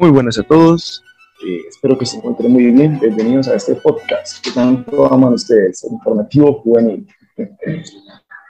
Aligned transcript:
Muy 0.00 0.08
buenas 0.08 0.38
a 0.38 0.42
todos. 0.42 1.04
Eh, 1.46 1.60
espero 1.68 1.98
que 1.98 2.06
se 2.06 2.16
encuentren 2.16 2.50
muy 2.50 2.72
bien. 2.72 2.98
Bienvenidos 2.98 3.48
a 3.48 3.56
este 3.56 3.74
podcast 3.74 4.42
que 4.42 4.50
tanto 4.50 5.12
aman 5.12 5.34
ustedes, 5.34 5.84
informativo 5.84 6.54
juvenil. 6.54 7.06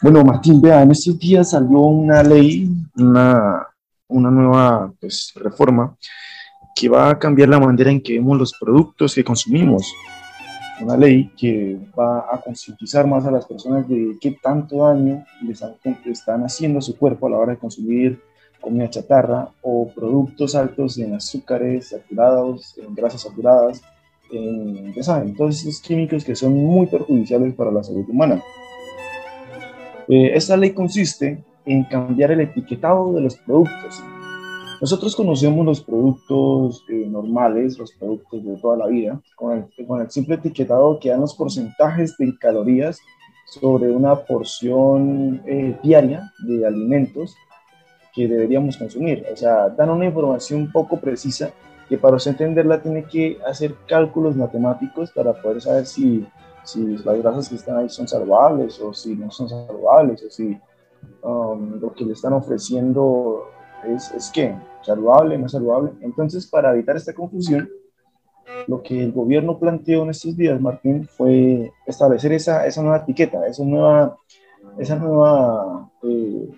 bueno, 0.01 0.25
Martín, 0.25 0.63
vea, 0.63 0.83
en 0.83 0.93
estos 0.93 1.19
días 1.19 1.51
salió 1.51 1.81
una 1.81 2.23
ley, 2.23 2.71
una, 2.97 3.67
una 4.07 4.31
nueva 4.31 4.93
pues, 5.01 5.33
reforma 5.35 5.97
que 6.77 6.89
va 6.89 7.11
a 7.11 7.19
cambiar 7.19 7.49
la 7.49 7.59
manera 7.59 7.91
en 7.91 8.01
que 8.01 8.13
vemos 8.13 8.39
los 8.39 8.55
productos 8.57 9.13
que 9.13 9.25
consumimos. 9.25 9.93
Una 10.81 10.97
ley 10.97 11.33
que 11.37 11.81
va 11.99 12.33
a 12.33 12.41
concientizar 12.41 13.09
más 13.09 13.27
a 13.27 13.31
las 13.33 13.45
personas 13.45 13.89
de 13.89 14.17
qué 14.21 14.39
tanto 14.41 14.87
daño 14.87 15.25
les 15.43 15.61
están 16.07 16.45
haciendo 16.45 16.79
a 16.79 16.83
su 16.83 16.97
cuerpo 16.97 17.27
a 17.27 17.31
la 17.31 17.39
hora 17.39 17.53
de 17.55 17.59
consumir 17.59 18.30
comida 18.61 18.91
chatarra 18.91 19.49
o 19.63 19.91
productos 19.95 20.55
altos 20.55 20.99
en 20.99 21.15
azúcares 21.15 21.89
saturados, 21.89 22.77
en 22.79 22.95
grasas 22.95 23.23
saturadas, 23.23 23.83
en, 24.31 24.93
ya 24.95 25.03
saben, 25.03 25.35
todos 25.35 25.61
esos 25.61 25.81
químicos 25.81 26.25
que 26.25 26.37
son 26.37 26.55
muy 26.55 26.87
perjudiciales 26.87 27.55
para 27.55 27.71
la 27.71 27.83
salud 27.83 28.05
humana. 28.09 28.43
Eh, 30.09 30.33
esta 30.35 30.57
ley 30.57 30.71
consiste 30.71 31.43
en 31.65 31.85
cambiar 31.85 32.33
el 32.33 32.41
etiquetado 32.41 33.13
de 33.13 33.21
los 33.21 33.37
productos. 33.37 34.03
Nosotros 34.81 35.15
conocemos 35.15 35.65
los 35.67 35.83
productos 35.83 36.85
eh, 36.89 37.07
normales, 37.07 37.79
los 37.79 37.93
productos 37.93 38.45
de 38.45 38.57
toda 38.57 38.79
la 38.79 38.87
vida, 38.87 39.21
con 39.37 39.59
el, 39.59 39.87
con 39.87 40.01
el 40.01 40.11
simple 40.11 40.37
etiquetado 40.37 40.99
que 40.99 41.11
dan 41.11 41.21
los 41.21 41.35
porcentajes 41.35 42.17
de 42.17 42.35
calorías 42.39 42.99
sobre 43.47 43.91
una 43.91 44.15
porción 44.17 45.43
eh, 45.47 45.77
diaria 45.83 46.33
de 46.47 46.67
alimentos 46.67 47.37
que 48.13 48.29
deberíamos 48.29 48.77
consumir. 48.77 49.25
O 49.33 49.37
sea, 49.37 49.69
dan 49.69 49.91
una 49.91 50.07
información 50.07 50.71
poco 50.73 50.99
precisa 50.99 51.51
que 51.89 51.99
para 51.99 52.17
usted 52.17 52.33
entenderla 52.33 52.81
tiene 52.81 53.05
que 53.05 53.39
hacer 53.47 53.75
cálculos 53.89 54.37
matemáticos 54.37 55.11
para 55.11 55.33
poder 55.33 55.61
saber 55.61 55.87
si, 55.87 56.27
si 56.63 56.97
las 56.99 57.19
grasas 57.21 57.49
que 57.49 57.57
están 57.57 57.79
ahí 57.79 57.89
son 57.89 58.07
saludables 58.07 58.81
o 58.81 58.95
si 58.95 59.17
no 59.17 59.31
son 59.31 59.49
saludables 59.49 60.23
o 60.23 60.31
si 60.31 60.57
um, 61.23 61.81
lo 61.81 61.93
que 61.93 62.05
le 62.05 62.13
están 62.13 62.33
ofreciendo 62.33 63.49
es, 63.85 64.13
es 64.13 64.31
qué, 64.33 64.55
saludable, 64.83 65.37
no 65.37 65.49
saludable. 65.49 65.93
Entonces, 66.01 66.47
para 66.47 66.73
evitar 66.73 66.97
esta 66.97 67.13
confusión, 67.13 67.69
lo 68.67 68.83
que 68.83 69.03
el 69.03 69.13
gobierno 69.13 69.59
planteó 69.59 70.03
en 70.03 70.11
estos 70.11 70.37
días, 70.37 70.61
Martín, 70.61 71.07
fue 71.07 71.73
establecer 71.87 72.33
esa, 72.33 72.67
esa 72.67 72.83
nueva 72.83 72.99
etiqueta, 72.99 73.47
esa 73.47 73.65
nueva, 73.65 74.17
esa 74.79 74.97
nueva 74.97 75.91
eh, 76.03 76.49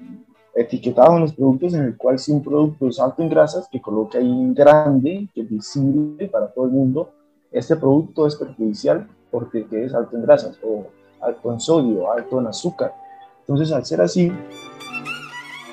etiquetado 0.54 1.14
en 1.14 1.22
los 1.22 1.32
productos 1.32 1.74
en 1.74 1.84
el 1.84 1.96
cual 1.96 2.18
si 2.18 2.32
un 2.32 2.42
producto 2.42 2.88
es 2.88 3.00
alto 3.00 3.22
en 3.22 3.28
grasas, 3.28 3.68
que 3.70 3.80
coloque 3.80 4.18
ahí 4.18 4.52
grande, 4.54 5.28
que 5.34 5.42
es 5.42 5.48
visible 5.48 6.28
para 6.28 6.48
todo 6.48 6.66
el 6.66 6.72
mundo, 6.72 7.10
este 7.50 7.76
producto 7.76 8.26
es 8.26 8.36
perjudicial 8.36 9.08
porque 9.30 9.66
es 9.72 9.94
alto 9.94 10.16
en 10.16 10.22
grasas 10.22 10.58
o 10.62 10.86
alto 11.20 11.52
en 11.52 11.60
sodio, 11.60 12.10
alto 12.12 12.40
en 12.40 12.46
azúcar. 12.46 12.94
Entonces, 13.40 13.72
al 13.72 13.84
ser 13.84 14.00
así, 14.00 14.30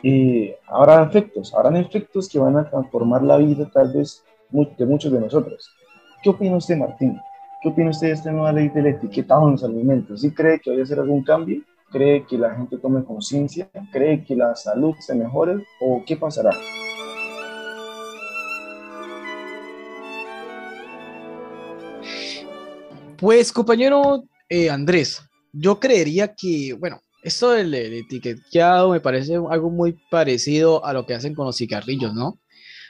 eh, 0.04 0.58
habrá 0.68 1.04
efectos, 1.04 1.54
habrán 1.54 1.76
efectos 1.76 2.30
que 2.30 2.40
van 2.40 2.58
a 2.58 2.70
transformar 2.70 3.22
la 3.22 3.38
vida 3.38 3.70
tal 3.72 3.94
vez 3.94 4.24
de 4.50 4.86
muchos 4.86 5.12
de 5.12 5.20
nosotros. 5.20 5.70
¿Qué 6.24 6.30
opina 6.30 6.58
usted, 6.58 6.78
Martín? 6.78 7.20
¿Qué 7.62 7.70
opina 7.70 7.90
usted 7.90 8.08
de 8.08 8.14
esta 8.14 8.32
nueva 8.32 8.54
ley 8.54 8.70
del 8.70 8.88
etiquetado 8.88 9.46
en 9.46 9.52
los 9.54 9.64
alimentos? 9.64 10.22
¿Sí 10.22 10.34
cree 10.34 10.60
que 10.60 10.70
vaya 10.70 10.82
a 10.82 10.86
hacer 10.86 11.00
algún 11.00 11.24
cambio? 11.24 11.62
¿Cree 11.92 12.24
que 12.28 12.38
la 12.38 12.56
gente 12.56 12.78
tome 12.78 13.04
conciencia? 13.04 13.68
¿Cree 13.92 14.24
que 14.24 14.36
la 14.36 14.56
salud 14.56 14.94
se 15.00 15.16
mejore? 15.16 15.66
¿O 15.82 16.04
qué 16.06 16.16
pasará? 16.16 16.52
Pues 23.18 23.52
compañero 23.52 24.24
eh, 24.48 24.70
Andrés, 24.70 25.22
yo 25.52 25.80
creería 25.80 26.36
que, 26.36 26.74
bueno, 26.80 27.02
esto 27.24 27.52
del, 27.52 27.74
etiquetado 27.74 28.92
me 28.92 29.00
parece 29.00 29.36
algo 29.36 29.72
muy 29.72 29.98
parecido 30.12 30.86
a 30.86 30.94
lo 30.94 31.08
que 31.08 31.16
hacen 31.16 31.34
con 31.34 31.48
los 31.48 31.58
cigarrillos, 31.58 32.14
¿no? 32.14 32.40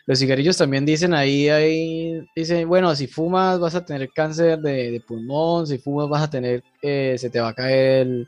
Los 0.08 0.20
cigarrillos 0.20 0.58
también 0.58 0.86
dicen 0.86 1.14
ahí, 1.14 1.48
ahí 1.48 2.22
dicen, 2.36 2.68
bueno, 2.68 2.94
si 2.96 3.08
fumas 3.08 3.60
vas 3.60 3.76
a 3.76 3.86
tener 3.86 4.10
cáncer 4.14 4.60
de, 4.60 5.02
pulmón, 5.08 5.68
si 5.68 5.78
fumas 5.78 6.10
vas 6.10 6.24
a 6.24 6.30
tener, 6.30 6.64
eh, 6.82 7.16
se 7.18 7.30
te 7.30 7.40
va 7.40 7.50
a 7.50 7.54
caer 7.54 8.28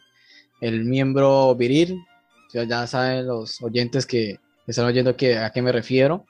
el 0.62 0.86
miembro 0.86 1.54
viril. 1.56 2.00
Ya 2.54 2.88
saben 2.88 3.28
los 3.28 3.62
oyentes 3.62 4.06
que 4.06 4.40
están 4.68 4.86
oyendo 4.86 5.16
que, 5.16 5.38
a 5.38 5.50
qué 5.52 5.62
me 5.62 5.72
refiero. 5.72 6.26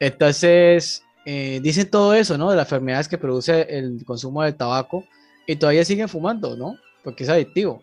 Entonces, 0.00 1.02
eh, 1.26 1.60
dicen 1.62 1.90
todo 1.90 2.14
eso, 2.14 2.38
¿no? 2.38 2.50
De 2.50 2.56
las 2.56 2.66
enfermedades 2.66 3.08
que 3.08 3.18
produce 3.18 3.66
el 3.76 4.04
consumo 4.04 4.42
de 4.42 4.52
tabaco 4.52 5.04
y 5.46 5.56
todavía 5.56 5.84
siguen 5.84 6.08
fumando, 6.08 6.56
¿no? 6.56 6.76
Porque 7.02 7.24
es 7.24 7.30
adictivo. 7.30 7.82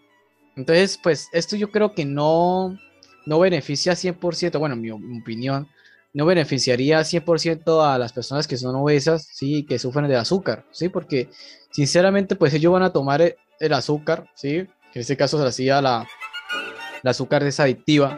Entonces, 0.56 1.00
pues 1.02 1.28
esto 1.34 1.56
yo 1.56 1.70
creo 1.70 1.94
que 1.94 2.06
no, 2.06 2.78
no 3.26 3.40
beneficia 3.40 3.94
100%, 3.94 4.58
bueno, 4.58 4.76
mi, 4.76 4.92
mi 4.92 5.20
opinión, 5.20 5.68
no 6.14 6.26
beneficiaría 6.26 7.02
100% 7.02 7.86
a 7.86 7.98
las 7.98 8.14
personas 8.14 8.48
que 8.48 8.56
son 8.56 8.76
obesas, 8.76 9.28
sí, 9.34 9.64
que 9.64 9.78
sufren 9.78 10.08
de 10.08 10.16
azúcar, 10.16 10.66
sí, 10.72 10.88
porque 10.88 11.30
sinceramente, 11.72 12.38
pues 12.38 12.54
ellos 12.54 12.72
van 12.72 12.84
a 12.84 12.94
tomar 12.94 13.36
el 13.60 13.74
azúcar, 13.74 14.30
sí, 14.34 14.66
en 14.96 15.02
este 15.02 15.18
caso 15.18 15.38
se 15.40 15.46
hacía 15.46 15.82
la, 15.82 16.08
la 17.04 17.12
azúcar 17.12 17.44
es 17.44 17.60
adictiva 17.60 18.18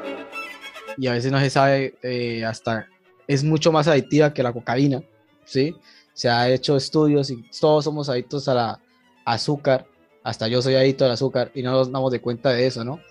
y 0.95 1.07
a 1.07 1.13
veces 1.13 1.31
no 1.31 1.39
se 1.39 1.49
sabe 1.49 1.95
eh, 2.03 2.45
hasta 2.45 2.87
es 3.27 3.43
mucho 3.43 3.71
más 3.71 3.87
adictiva 3.87 4.33
que 4.33 4.43
la 4.43 4.53
cocaína, 4.53 5.03
¿sí? 5.43 5.75
Se 6.13 6.29
ha 6.29 6.49
hecho 6.49 6.77
estudios 6.77 7.29
y 7.29 7.43
todos 7.59 7.83
somos 7.83 8.09
adictos 8.09 8.47
a 8.47 8.53
la 8.53 8.79
azúcar, 9.25 9.85
hasta 10.23 10.47
yo 10.47 10.61
soy 10.61 10.75
adicto 10.75 11.03
al 11.03 11.11
azúcar 11.11 11.51
y 11.53 11.63
no 11.63 11.71
nos 11.71 11.91
damos 11.91 12.11
de 12.11 12.21
cuenta 12.21 12.51
de 12.51 12.67
eso, 12.67 12.85
¿no? 12.85 13.01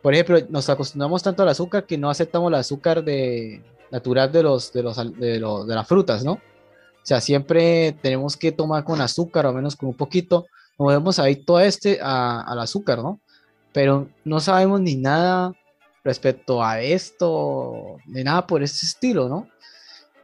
Por 0.00 0.14
ejemplo, 0.14 0.38
nos 0.48 0.68
acostumbramos 0.68 1.22
tanto 1.22 1.42
al 1.42 1.50
azúcar 1.50 1.86
que 1.86 1.96
no 1.96 2.10
aceptamos 2.10 2.48
el 2.48 2.56
azúcar 2.56 3.04
de, 3.04 3.62
natural 3.90 4.32
de, 4.32 4.42
los, 4.42 4.72
de, 4.72 4.82
los, 4.82 4.96
de, 4.96 5.38
los, 5.38 5.66
de 5.66 5.74
las 5.74 5.86
frutas, 5.86 6.24
¿no? 6.24 6.32
O 6.32 7.04
sea, 7.04 7.20
siempre 7.20 7.92
tenemos 8.02 8.36
que 8.36 8.52
tomar 8.52 8.84
con 8.84 9.00
azúcar 9.00 9.46
o 9.46 9.52
menos 9.52 9.76
con 9.76 9.90
un 9.90 9.96
poquito 9.96 10.46
nos 10.84 11.00
vemos 11.00 11.18
adicto 11.18 11.56
a 11.56 11.64
este, 11.64 11.98
al 12.00 12.58
azúcar, 12.58 12.98
¿no? 12.98 13.20
Pero 13.72 14.08
no 14.24 14.40
sabemos 14.40 14.80
ni 14.80 14.96
nada 14.96 15.52
respecto 16.04 16.62
a 16.62 16.80
esto, 16.80 17.96
ni 18.06 18.24
nada 18.24 18.46
por 18.46 18.62
este 18.62 18.86
estilo, 18.86 19.28
¿no? 19.28 19.48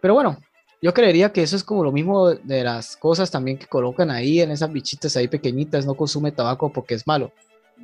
Pero 0.01 0.15
bueno, 0.15 0.39
yo 0.81 0.95
creería 0.95 1.33
que 1.33 1.43
eso 1.43 1.57
es 1.57 1.65
como 1.65 1.83
lo 1.83 1.93
mismo 1.93 2.31
de 2.31 2.65
las 2.65 2.97
cosas 2.97 3.31
también 3.31 3.59
que 3.59 3.67
colocan 3.67 4.11
ahí 4.11 4.41
en 4.41 4.51
esas 4.51 4.73
bichitas 4.73 5.17
ahí 5.17 5.29
pequeñitas, 5.29 5.87
no 5.87 5.95
consume 5.95 6.33
tabaco 6.33 6.73
porque 6.73 6.95
es 6.95 7.07
malo, 7.07 7.33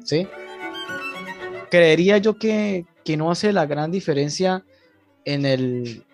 ¿sí? 0.04 0.28
Creería 1.70 2.18
yo 2.18 2.38
que, 2.38 2.86
que 3.04 3.16
no 3.16 3.30
hace 3.30 3.52
la 3.52 3.66
gran 3.66 3.90
diferencia 3.90 4.64
en 5.24 5.46
el 5.46 6.04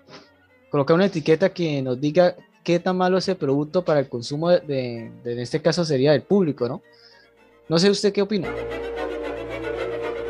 colocar 0.71 0.94
una 0.94 1.06
etiqueta 1.06 1.53
que 1.53 1.82
nos 1.82 2.00
diga 2.00 2.37
qué 2.62 2.78
tan 2.78 2.97
malo 2.97 3.19
es 3.19 3.28
el 3.28 3.37
producto 3.37 3.84
para 3.84 4.00
el 4.00 4.09
consumo 4.09 4.50
de, 4.50 5.10
en 5.25 5.38
este 5.38 5.60
caso 5.60 5.84
sería 5.84 6.12
del 6.12 6.22
público, 6.22 6.69
¿no? 6.69 6.82
No 7.69 7.78
sé 7.78 7.91
usted 7.91 8.12
qué 8.12 8.22
opina. 8.22 8.48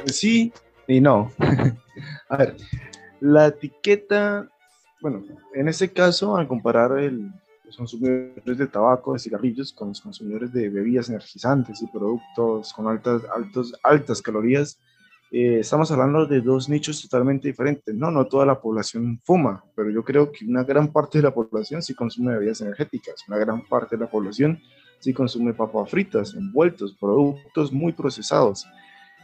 Sí 0.06 0.52
y 0.86 1.00
no. 1.00 1.32
a 2.28 2.36
ver, 2.36 2.56
la 3.20 3.46
etiqueta, 3.46 4.48
bueno, 5.00 5.22
en 5.54 5.68
este 5.68 5.90
caso, 5.90 6.36
al 6.36 6.48
comparar 6.48 6.98
el, 6.98 7.30
los 7.64 7.76
consumidores 7.76 8.58
de 8.58 8.66
tabaco, 8.66 9.12
de 9.12 9.20
cigarrillos, 9.20 9.72
con 9.72 9.88
los 9.88 10.00
consumidores 10.00 10.52
de 10.52 10.68
bebidas 10.68 11.08
energizantes 11.08 11.80
y 11.82 11.86
productos 11.86 12.72
con 12.72 12.88
altas, 12.88 13.22
altos, 13.34 13.72
altas 13.82 14.20
calorías, 14.20 14.78
eh, 15.30 15.60
estamos 15.60 15.90
hablando 15.92 16.26
de 16.26 16.40
dos 16.40 16.68
nichos 16.68 17.00
totalmente 17.02 17.48
diferentes. 17.48 17.94
No, 17.94 18.10
no 18.10 18.26
toda 18.26 18.44
la 18.44 18.60
población 18.60 19.20
fuma, 19.24 19.64
pero 19.76 19.90
yo 19.90 20.04
creo 20.04 20.32
que 20.32 20.44
una 20.44 20.64
gran 20.64 20.92
parte 20.92 21.18
de 21.18 21.24
la 21.24 21.34
población 21.34 21.82
sí 21.82 21.94
consume 21.94 22.32
bebidas 22.32 22.60
energéticas, 22.60 23.24
una 23.28 23.38
gran 23.38 23.66
parte 23.68 23.96
de 23.96 24.04
la 24.04 24.10
población 24.10 24.60
sí 25.00 25.12
consume 25.12 25.54
papas 25.54 25.90
fritas, 25.90 26.34
envueltos, 26.34 26.94
productos 27.00 27.72
muy 27.72 27.92
procesados. 27.92 28.66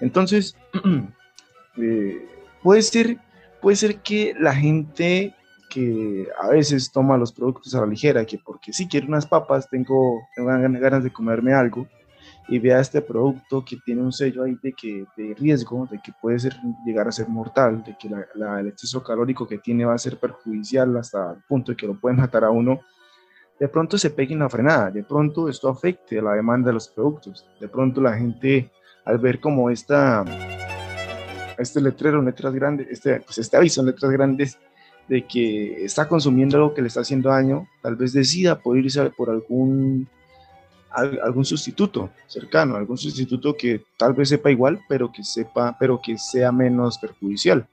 Entonces, 0.00 0.56
eh, 1.76 2.26
puede, 2.62 2.82
ser, 2.82 3.18
puede 3.60 3.76
ser 3.76 4.00
que 4.00 4.34
la 4.38 4.54
gente 4.54 5.34
que 5.68 6.28
a 6.40 6.48
veces 6.48 6.90
toma 6.90 7.18
los 7.18 7.32
productos 7.32 7.74
a 7.74 7.80
la 7.80 7.86
ligera, 7.86 8.24
que 8.24 8.38
porque 8.38 8.72
si 8.72 8.88
quiero 8.88 9.08
unas 9.08 9.26
papas, 9.26 9.68
tengo, 9.68 10.22
tengo 10.34 10.48
ganas 10.50 11.04
de 11.04 11.12
comerme 11.12 11.52
algo, 11.52 11.86
y 12.48 12.58
vea 12.58 12.80
este 12.80 13.00
producto 13.02 13.64
que 13.64 13.76
tiene 13.84 14.02
un 14.02 14.12
sello 14.12 14.44
ahí 14.44 14.56
de, 14.62 14.72
que, 14.72 15.04
de 15.16 15.34
riesgo, 15.34 15.88
de 15.90 16.00
que 16.00 16.12
puede 16.20 16.38
llegar 16.84 17.08
a 17.08 17.12
ser 17.12 17.28
mortal, 17.28 17.82
de 17.84 17.96
que 17.98 18.08
la, 18.08 18.60
el 18.60 18.68
exceso 18.68 19.02
calórico 19.02 19.46
que 19.46 19.58
tiene 19.58 19.84
va 19.84 19.94
a 19.94 19.98
ser 19.98 20.18
perjudicial 20.18 20.96
hasta 20.96 21.32
el 21.32 21.42
punto 21.48 21.72
de 21.72 21.76
que 21.76 21.86
lo 21.86 21.98
pueden 21.98 22.18
matar 22.18 22.44
a 22.44 22.50
uno, 22.50 22.80
de 23.58 23.68
pronto 23.68 23.98
se 23.98 24.10
pegue 24.10 24.34
en 24.34 24.40
la 24.40 24.48
frenada, 24.48 24.90
de 24.90 25.02
pronto 25.02 25.48
esto 25.48 25.68
afecte 25.68 26.20
la 26.20 26.34
demanda 26.34 26.68
de 26.68 26.74
los 26.74 26.88
productos, 26.88 27.48
de 27.60 27.68
pronto 27.68 28.00
la 28.00 28.14
gente 28.14 28.70
al 29.04 29.18
ver 29.18 29.40
como 29.40 29.70
esta, 29.70 30.24
este 31.58 31.80
letrero 31.80 32.20
letras 32.22 32.52
grandes, 32.54 32.88
este, 32.90 33.20
pues 33.20 33.38
este 33.38 33.56
aviso 33.56 33.80
en 33.80 33.86
letras 33.86 34.12
grandes, 34.12 34.58
de 35.08 35.24
que 35.24 35.84
está 35.84 36.08
consumiendo 36.08 36.56
algo 36.56 36.74
que 36.74 36.82
le 36.82 36.88
está 36.88 37.00
haciendo 37.00 37.30
daño, 37.30 37.68
tal 37.80 37.96
vez 37.96 38.12
decida 38.12 38.58
por 38.58 38.76
irse 38.76 39.10
por 39.10 39.30
algún, 39.30 40.08
algún 40.96 41.44
sustituto 41.44 42.10
cercano, 42.26 42.76
algún 42.76 42.96
sustituto 42.96 43.54
que 43.54 43.82
tal 43.98 44.14
vez 44.14 44.30
sepa 44.30 44.50
igual, 44.50 44.80
pero 44.88 45.12
que, 45.12 45.22
sepa, 45.22 45.76
pero 45.78 46.00
que 46.00 46.16
sea 46.16 46.50
menos 46.52 46.98
perjudicial. 46.98 47.66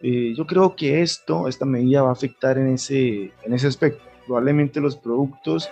Eh, 0.00 0.34
yo 0.36 0.46
creo 0.46 0.74
que 0.74 1.02
esto, 1.02 1.46
esta 1.48 1.64
medida 1.64 2.02
va 2.02 2.08
a 2.08 2.12
afectar 2.12 2.58
en 2.58 2.68
ese, 2.74 3.32
en 3.42 3.54
ese 3.54 3.66
aspecto. 3.66 4.02
Probablemente 4.26 4.80
los 4.80 4.96
productos 4.96 5.68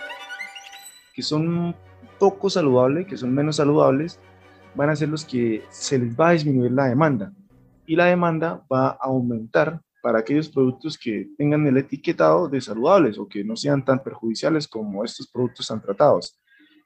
que 1.15 1.23
son 1.23 1.75
poco 2.19 2.49
saludables, 2.49 3.07
que 3.07 3.17
son 3.17 3.33
menos 3.33 3.55
saludables, 3.55 4.19
van 4.75 4.89
a 4.89 4.95
ser 4.95 5.09
los 5.09 5.25
que 5.25 5.63
se 5.69 5.99
les 5.99 6.15
va 6.15 6.29
a 6.29 6.33
disminuir 6.33 6.71
la 6.71 6.85
demanda. 6.85 7.33
Y 7.85 7.95
la 7.95 8.05
demanda 8.05 8.63
va 8.71 8.89
a 8.89 8.97
aumentar 9.01 9.81
para 10.01 10.19
aquellos 10.19 10.49
productos 10.49 10.97
que 10.97 11.29
tengan 11.37 11.65
el 11.65 11.77
etiquetado 11.77 12.49
de 12.49 12.59
saludables 12.61 13.17
o 13.17 13.27
que 13.27 13.43
no 13.43 13.55
sean 13.55 13.83
tan 13.83 14.03
perjudiciales 14.03 14.67
como 14.67 15.03
estos 15.03 15.27
productos 15.27 15.67
tan 15.67 15.81
tratados. 15.81 16.37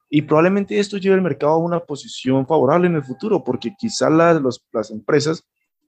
Y 0.10 0.22
probablemente 0.22 0.80
esto 0.80 0.98
lleve 0.98 1.16
al 1.16 1.22
mercado 1.22 1.54
a 1.54 1.58
una 1.58 1.80
posición 1.82 2.48
favorable 2.48 2.88
en 2.88 2.96
el 2.96 3.04
futuro, 3.04 3.44
porque 3.44 3.74
quizás 3.78 4.12
las, 4.12 4.42
las 4.72 4.92
empresas 4.92 5.44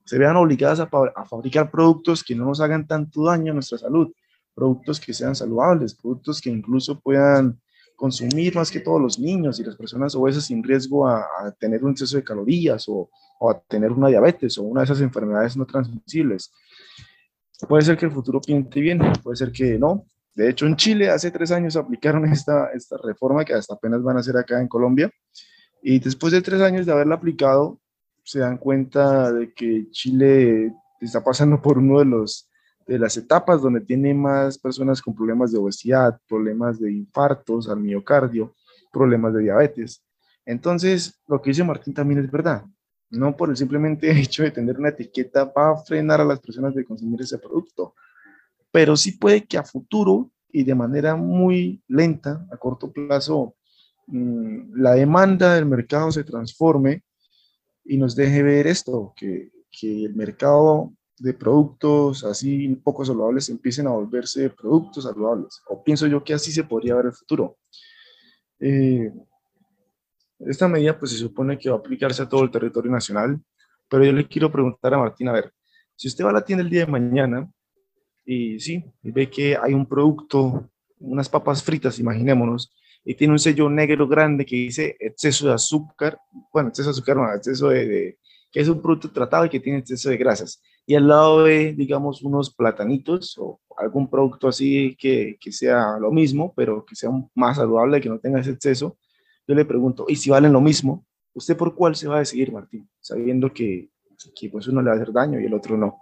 se 0.06 0.18
vean 0.18 0.36
obligadas 0.36 0.80
a, 0.80 0.88
fabricar 1.26 1.70
productos 1.70 2.24
que 2.24 2.36
no 2.36 2.46
nos 2.46 2.60
hagan 2.60 2.88
tanto 2.88 3.26
daño 3.26 3.52
a 3.52 3.54
nuestra 3.54 3.78
salud, 3.78 4.12
productos 4.56 5.00
que 5.00 5.14
sean 5.14 5.36
saludables, 5.36 5.96
productos 5.96 6.42
que 6.42 6.50
incluso 6.50 7.00
puedan 7.00 7.62
consumir 7.96 8.56
más 8.56 8.72
que 8.72 8.80
todos 8.80 9.00
los 9.00 9.20
niños 9.20 9.60
y 9.60 9.64
las 9.64 9.76
personas 9.76 10.16
obesas 10.16 10.46
sin 10.46 10.64
riesgo 10.64 11.08
a, 11.08 11.20
a 11.20 11.52
tener 11.60 11.84
un 11.84 11.92
exceso 11.92 12.18
de 12.18 12.24
calorías 12.24 12.90
o, 12.90 13.10
o, 13.40 13.50
a 13.52 13.60
tener 13.62 13.92
una 13.92 14.08
diabetes 14.08 14.58
o 14.58 14.64
una 14.64 14.82
de 14.82 14.86
esas 14.86 15.02
enfermedades 15.02 15.56
no 15.56 15.66
transmisibles. 15.66 16.52
Puede 17.68 17.84
ser 17.84 17.98
que 17.98 18.06
el 18.06 18.12
futuro 18.12 18.40
pinte 18.42 18.80
bien, 18.80 19.00
puede 19.22 19.36
ser 19.36 19.52
que 19.52 19.78
no. 19.78 20.06
De 20.40 20.50
hecho, 20.50 20.66
en 20.66 20.78
Chile 20.78 21.10
hace 21.10 21.32
tres 21.32 21.52
años 21.52 21.76
aplicaron 21.76 22.26
esta, 22.26 22.72
esta 22.72 22.98
reforma 23.04 23.44
que 23.44 23.54
hasta 23.54 23.74
apenas 23.74 24.02
van 24.02 24.16
a 24.16 24.22
hacer 24.22 24.38
acá 24.38 24.62
en 24.62 24.70
Colombia. 24.70 25.12
Y 25.84 26.00
después 26.00 26.32
de 26.32 26.42
tres 26.42 26.62
años 26.62 26.86
de 26.86 26.94
haberla 26.94 27.16
aplicado, 27.16 27.82
se 28.24 28.40
dan 28.40 28.58
cuenta 28.58 29.34
de 29.34 29.54
que 29.54 29.90
Chile 29.92 30.74
está 31.02 31.22
pasando 31.22 31.62
por 31.62 31.78
uno 31.78 32.00
de 32.00 32.06
los 32.06 32.50
de 32.88 32.98
las 32.98 33.18
etapas 33.18 33.62
donde 33.62 33.82
tiene 33.82 34.14
más 34.14 34.58
personas 34.58 35.02
con 35.02 35.14
problemas 35.14 35.52
de 35.52 35.60
obesidad, 35.60 36.20
problemas 36.28 36.80
de 36.80 36.92
infartos 36.92 37.70
al 37.70 37.82
miocardio, 37.82 38.56
problemas 38.92 39.34
de 39.34 39.42
diabetes. 39.42 40.04
Entonces, 40.46 41.22
lo 41.28 41.40
que 41.42 41.52
dice 41.52 41.64
Martín 41.64 41.94
también 41.94 42.22
es 42.22 42.32
verdad 42.32 42.64
no 43.10 43.36
por 43.36 43.50
el 43.50 43.58
simplemente 43.58 44.12
hecho 44.20 44.44
de 44.44 44.52
tener 44.52 44.78
una 44.78 44.90
etiqueta 44.90 45.46
va 45.46 45.72
a 45.72 45.78
frenar 45.78 46.22
a 46.22 46.26
las 46.26 46.40
personas 46.40 46.76
de 46.76 46.86
consumir 46.86 47.22
ese 47.22 47.38
producto, 47.38 47.96
pero 48.72 48.96
sí 48.96 49.14
puede 49.14 49.46
que 49.46 49.58
a 49.58 49.64
futuro 49.64 50.32
y 50.52 50.64
de 50.64 50.76
manera 50.76 51.16
muy 51.16 51.82
lenta, 51.88 52.48
a 52.52 52.58
corto 52.58 52.92
plazo, 52.92 53.56
mm, 54.08 54.82
la 54.82 54.94
demanda 54.94 55.56
del 55.56 55.66
mercado 55.66 56.12
se 56.12 56.24
transforme 56.24 57.04
y 57.86 57.98
nos 57.98 58.16
deje 58.16 58.44
ver 58.44 58.68
esto, 58.68 59.14
que, 59.16 59.52
que 59.72 60.06
el 60.06 60.16
mercado 60.16 60.94
de 61.20 61.34
productos 61.34 62.24
así 62.24 62.70
poco 62.84 63.04
saludables 63.04 63.50
empiecen 63.50 63.88
a 63.88 63.92
volverse 63.92 64.50
productos 64.50 65.04
saludables. 65.04 65.62
O 65.68 65.84
pienso 65.84 66.08
yo 66.08 66.24
que 66.24 66.34
así 66.34 66.52
se 66.52 66.64
podría 66.64 66.96
ver 66.96 67.08
el 67.08 67.14
futuro. 67.14 67.58
Eh, 68.60 69.12
esta 70.40 70.68
medida 70.68 70.98
pues 70.98 71.12
se 71.12 71.18
supone 71.18 71.58
que 71.58 71.70
va 71.70 71.76
a 71.76 71.80
aplicarse 71.80 72.22
a 72.22 72.30
todo 72.30 72.44
el 72.44 72.52
territorio 72.52 72.92
nacional, 72.92 73.42
pero 73.90 74.06
yo 74.06 74.14
le 74.14 74.28
quiero 74.28 74.52
preguntar 74.52 74.94
a 74.94 75.00
Martín, 75.00 75.28
a 75.28 75.34
ver, 75.34 75.54
si 75.96 76.08
usted 76.08 76.24
va 76.24 76.30
a 76.30 76.34
la 76.34 76.46
tienda 76.46 76.64
el 76.64 76.70
día 76.70 76.86
de 76.86 76.92
mañana 76.92 77.52
y 78.30 78.60
sí, 78.60 78.84
y 79.04 79.12
ve 79.12 79.30
que 79.30 79.58
hay 79.58 79.74
un 79.74 79.86
producto, 79.86 80.70
unas 81.00 81.30
papas 81.30 81.64
fritas, 81.64 82.00
imaginémonos, 82.00 82.74
y 83.04 83.16
tiene 83.16 83.34
un 83.34 83.40
sello 83.40 83.70
negro 83.70 84.08
grande 84.08 84.46
que 84.46 84.56
dice 84.56 84.96
exceso 85.00 85.48
de 85.48 85.54
azúcar, 85.54 86.20
bueno, 86.52 86.70
exceso 86.70 86.90
de 86.90 86.92
azúcar, 86.92 87.18
no, 87.18 87.34
exceso 87.34 87.70
de, 87.70 88.18
que 88.52 88.60
es 88.60 88.68
un 88.68 88.82
producto 88.82 89.10
tratado 89.12 89.46
y 89.46 89.50
que 89.50 89.60
tiene 89.60 89.80
exceso 89.80 90.10
de 90.10 90.18
grasas. 90.18 90.62
Y 90.86 90.96
al 90.96 91.08
lado 91.08 91.44
ve, 91.44 91.74
digamos, 91.74 92.22
unos 92.22 92.54
platanitos 92.54 93.38
o 93.38 93.62
algún 93.78 94.10
producto 94.10 94.48
así 94.48 94.96
que, 95.00 95.38
que 95.40 95.52
sea 95.52 95.98
lo 96.00 96.12
mismo, 96.12 96.54
pero 96.56 96.86
que 96.86 96.96
sea 96.96 97.10
más 97.36 97.58
saludable, 97.58 98.02
que 98.02 98.10
no 98.10 98.20
tenga 98.20 98.40
ese 98.40 98.52
exceso 98.52 98.98
yo 99.50 99.56
le 99.56 99.66
pregunto, 99.66 100.06
¿y 100.08 100.16
si 100.16 100.30
valen 100.30 100.54
lo 100.54 100.62
mismo? 100.62 101.08
¿Usted 101.34 101.58
por 101.58 101.74
cuál 101.74 101.96
se 101.96 102.08
va 102.08 102.18
a 102.18 102.20
decidir, 102.20 102.52
Martín? 102.52 102.88
Sabiendo 103.00 103.52
que, 103.52 103.90
que 104.40 104.48
pues 104.48 104.68
uno 104.68 104.80
le 104.84 104.90
va 104.90 104.94
a 104.94 104.96
hacer 104.98 105.12
daño 105.12 105.40
y 105.40 105.46
el 105.46 105.56
otro 105.56 105.76
no. 105.76 105.98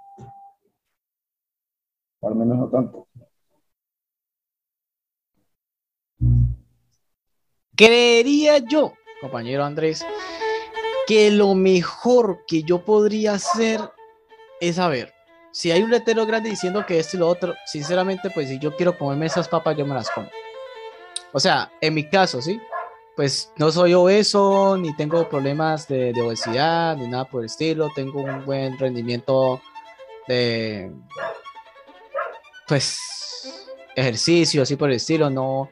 Al 2.28 2.36
menos 2.36 2.58
no 2.58 2.70
tanto. 2.70 3.08
Creería 7.76 8.58
yo, 8.58 8.94
compañero 9.22 9.64
Andrés, 9.64 10.06
que 11.08 11.30
lo 11.32 11.54
mejor 11.54 12.44
que 12.48 12.64
yo 12.64 12.84
podría 12.84 13.34
hacer 13.34 13.80
es 14.60 14.76
saber 14.78 15.14
si 15.52 15.72
hay 15.72 15.82
un 15.84 15.92
letrero 15.92 16.26
grande 16.26 16.50
diciendo 16.50 16.86
que 16.86 17.00
esto 17.00 17.18
y 17.18 17.20
lo 17.20 17.28
otro, 17.28 17.56
sinceramente, 17.66 18.30
pues 18.30 18.50
si 18.50 18.60
yo 18.60 18.76
quiero 18.76 18.98
comerme 18.98 19.28
esas 19.28 19.48
papas, 19.48 19.78
yo 19.78 19.86
me 19.86 19.96
las 19.96 20.10
como. 20.12 20.30
O 21.34 21.40
sea, 21.40 21.72
en 21.82 21.94
mi 21.94 22.10
caso, 22.10 22.42
¿sí? 22.42 22.60
pues 23.18 23.52
no 23.58 23.72
soy 23.72 23.96
obeso, 23.96 24.78
ni 24.78 24.96
tengo 24.96 25.28
problemas 25.28 25.88
de, 25.88 26.14
obesidad, 26.22 26.96
ni 26.96 27.08
nada 27.08 27.26
por 27.26 27.42
el 27.42 27.48
estilo. 27.48 27.90
Tengo 27.96 28.22
un 28.22 28.46
buen 28.46 28.78
rendimiento 28.78 29.60
de, 30.28 30.92
pues, 32.68 33.00
ejercicio, 33.96 34.62
así 34.62 34.76
por 34.76 34.90
el 34.90 34.98
estilo. 34.98 35.30
No 35.30 35.70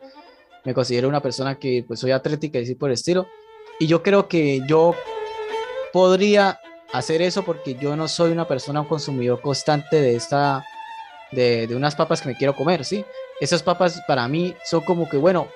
me 0.64 0.74
considero 0.74 1.08
una 1.08 1.22
persona 1.22 1.56
que, 1.56 1.84
pues, 1.88 2.00
soy 2.00 2.12
atlética 2.12 2.60
así 2.60 2.76
por 2.76 2.90
el 2.90 2.96
estilo. 2.96 3.28
Y 3.80 3.88
yo 3.88 4.02
creo 4.04 4.28
que 4.28 4.62
yo 4.68 4.96
podría 5.92 6.60
hacer 6.94 7.22
eso 7.22 7.44
porque 7.44 7.76
yo 7.76 7.96
no 7.96 8.08
soy 8.08 8.32
una 8.32 8.48
persona, 8.48 8.82
un 8.82 8.88
consumidor 8.88 9.42
constante 9.42 10.00
de 10.00 10.16
esta, 10.16 10.64
de, 11.32 11.68
de 11.68 11.76
unas 11.76 11.96
papas 11.96 12.22
que 12.22 12.30
me 12.30 12.36
quiero 12.36 12.56
comer, 12.56 12.86
¿sí? 12.86 13.04
Esas 13.40 13.62
papas 13.62 14.02
para 14.08 14.28
mí 14.28 14.56
son 14.64 14.82
como 14.82 15.10
que, 15.10 15.18
bueno, 15.18 15.48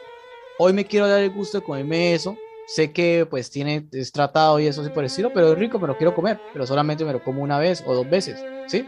hoy 0.57 0.73
me 0.73 0.85
quiero 0.85 1.07
dar 1.07 1.21
el 1.21 1.29
gusto 1.29 1.59
de 1.59 1.65
comerme 1.65 2.13
eso. 2.13 2.37
Sé 2.67 2.91
que 2.91 3.25
pues 3.27 3.49
tiene, 3.49 3.87
es 3.93 4.11
tratado 4.11 4.59
y 4.59 4.67
eso 4.67 4.81
así 4.81 4.91
por 4.91 4.99
el 4.99 5.07
estilo, 5.07 5.33
pero 5.33 5.53
es 5.53 5.57
rico, 5.57 5.79
me 5.79 5.87
lo 5.87 5.97
quiero 5.97 6.13
comer, 6.13 6.39
pero 6.53 6.67
solamente 6.67 7.03
me 7.03 7.13
lo 7.13 7.23
como 7.23 7.41
una 7.41 7.57
vez 7.57 7.83
o 7.87 7.95
dos 7.95 8.07
veces, 8.07 8.43
¿sí? 8.67 8.85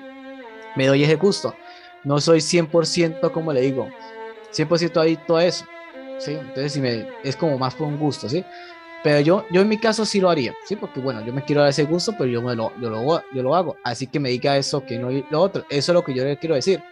Me 0.75 0.86
doy 0.86 1.03
ese 1.03 1.15
gusto. 1.15 1.56
No 2.03 2.19
soy 2.19 2.39
100% 2.39 3.31
como 3.31 3.53
le 3.53 3.62
digo, 3.62 3.89
100% 4.53 5.00
adicto 5.00 5.36
a 5.36 5.46
eso, 5.46 5.65
¿sí? 6.20 6.31
Entonces 6.31 6.74
si 6.74 6.81
me, 6.81 7.08
es 7.24 7.36
como 7.36 7.58
más 7.58 7.75
por 7.75 7.88
un 7.88 7.98
gusto, 7.98 8.27
¿sí? 8.27 8.43
Pero 9.03 9.20
yo, 9.22 9.46
yo 9.51 9.62
en 9.62 9.67
mi 9.67 9.77
caso 9.77 10.05
sí 10.05 10.20
lo 10.20 10.29
haría, 10.29 10.53
¿sí? 10.65 10.75
Porque 10.75 11.00
bueno, 11.00 11.25
yo 11.25 11.34
me 11.34 11.43
quiero 11.43 11.62
dar 11.62 11.72
ese 11.72 11.86
gusto, 11.86 12.13
pero 12.17 12.29
yo, 12.29 12.41
me 12.41 12.55
lo, 12.55 12.72
yo, 12.79 12.89
lo, 12.89 13.24
yo 13.34 13.43
lo 13.43 13.55
hago. 13.55 13.75
Así 13.84 14.05
que 14.05 14.20
me 14.20 14.29
diga 14.29 14.58
eso, 14.58 14.86
que 14.86 15.00
no 15.00 15.10
lo 15.10 15.41
otro. 15.41 15.65
Eso 15.70 15.91
es 15.91 15.93
lo 15.93 16.03
que 16.03 16.13
yo 16.13 16.24
le 16.24 16.38
quiero 16.38 16.53
decir. 16.53 16.84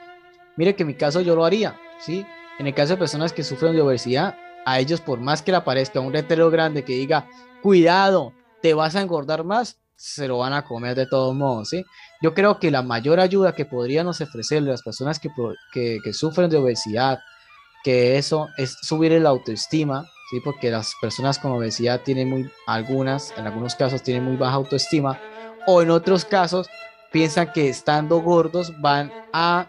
Mire 0.55 0.75
que 0.75 0.83
en 0.83 0.87
mi 0.87 0.95
caso 0.95 1.21
yo 1.21 1.35
lo 1.35 1.45
haría, 1.45 1.79
¿sí? 1.99 2.25
En 2.57 2.65
el 2.65 2.73
caso 2.73 2.93
de 2.93 2.97
personas 2.97 3.31
que 3.31 3.43
sufren 3.43 3.73
de 3.73 3.81
obesidad, 3.81 4.35
a 4.65 4.79
ellos, 4.79 5.01
por 5.01 5.19
más 5.19 5.41
que 5.41 5.51
le 5.51 5.57
aparezca 5.57 5.99
un 5.99 6.11
letrero 6.11 6.49
grande 6.49 6.83
que 6.83 6.93
diga, 6.93 7.27
cuidado, 7.61 8.33
te 8.61 8.73
vas 8.73 8.95
a 8.95 9.01
engordar 9.01 9.43
más, 9.43 9.79
se 9.99 10.29
lo 10.29 10.37
van 10.37 10.53
a 10.53 10.63
comer 10.63 10.95
de 10.95 11.07
todos 11.07 11.35
modos, 11.35 11.69
¿sí? 11.69 11.85
Yo 12.21 12.33
creo 12.33 12.57
que 12.57 12.71
la 12.71 12.81
mayor 12.81 13.19
ayuda 13.19 13.53
que 13.53 13.65
podríamos 13.65 14.21
ofrecerle 14.21 14.69
a 14.69 14.71
las 14.71 14.81
personas 14.81 15.19
que, 15.19 15.29
que, 15.73 16.13
sufren 16.13 16.49
de 16.49 16.55
obesidad, 16.55 17.19
que 17.83 18.17
eso 18.17 18.47
es 18.57 18.77
subir 18.81 19.11
el 19.11 19.25
autoestima, 19.25 20.09
¿sí? 20.31 20.39
Porque 20.39 20.71
las 20.71 20.93
personas 21.01 21.37
con 21.37 21.51
obesidad 21.51 21.99
tienen 22.01 22.29
muy, 22.29 22.49
algunas, 22.65 23.33
en 23.37 23.45
algunos 23.45 23.75
casos 23.75 24.01
tienen 24.01 24.23
muy 24.23 24.37
baja 24.37 24.55
autoestima, 24.55 25.19
o 25.67 25.81
en 25.81 25.91
otros 25.91 26.23
casos 26.23 26.69
piensan 27.11 27.51
que 27.51 27.67
estando 27.67 28.21
gordos 28.21 28.71
van 28.79 29.11
a 29.33 29.67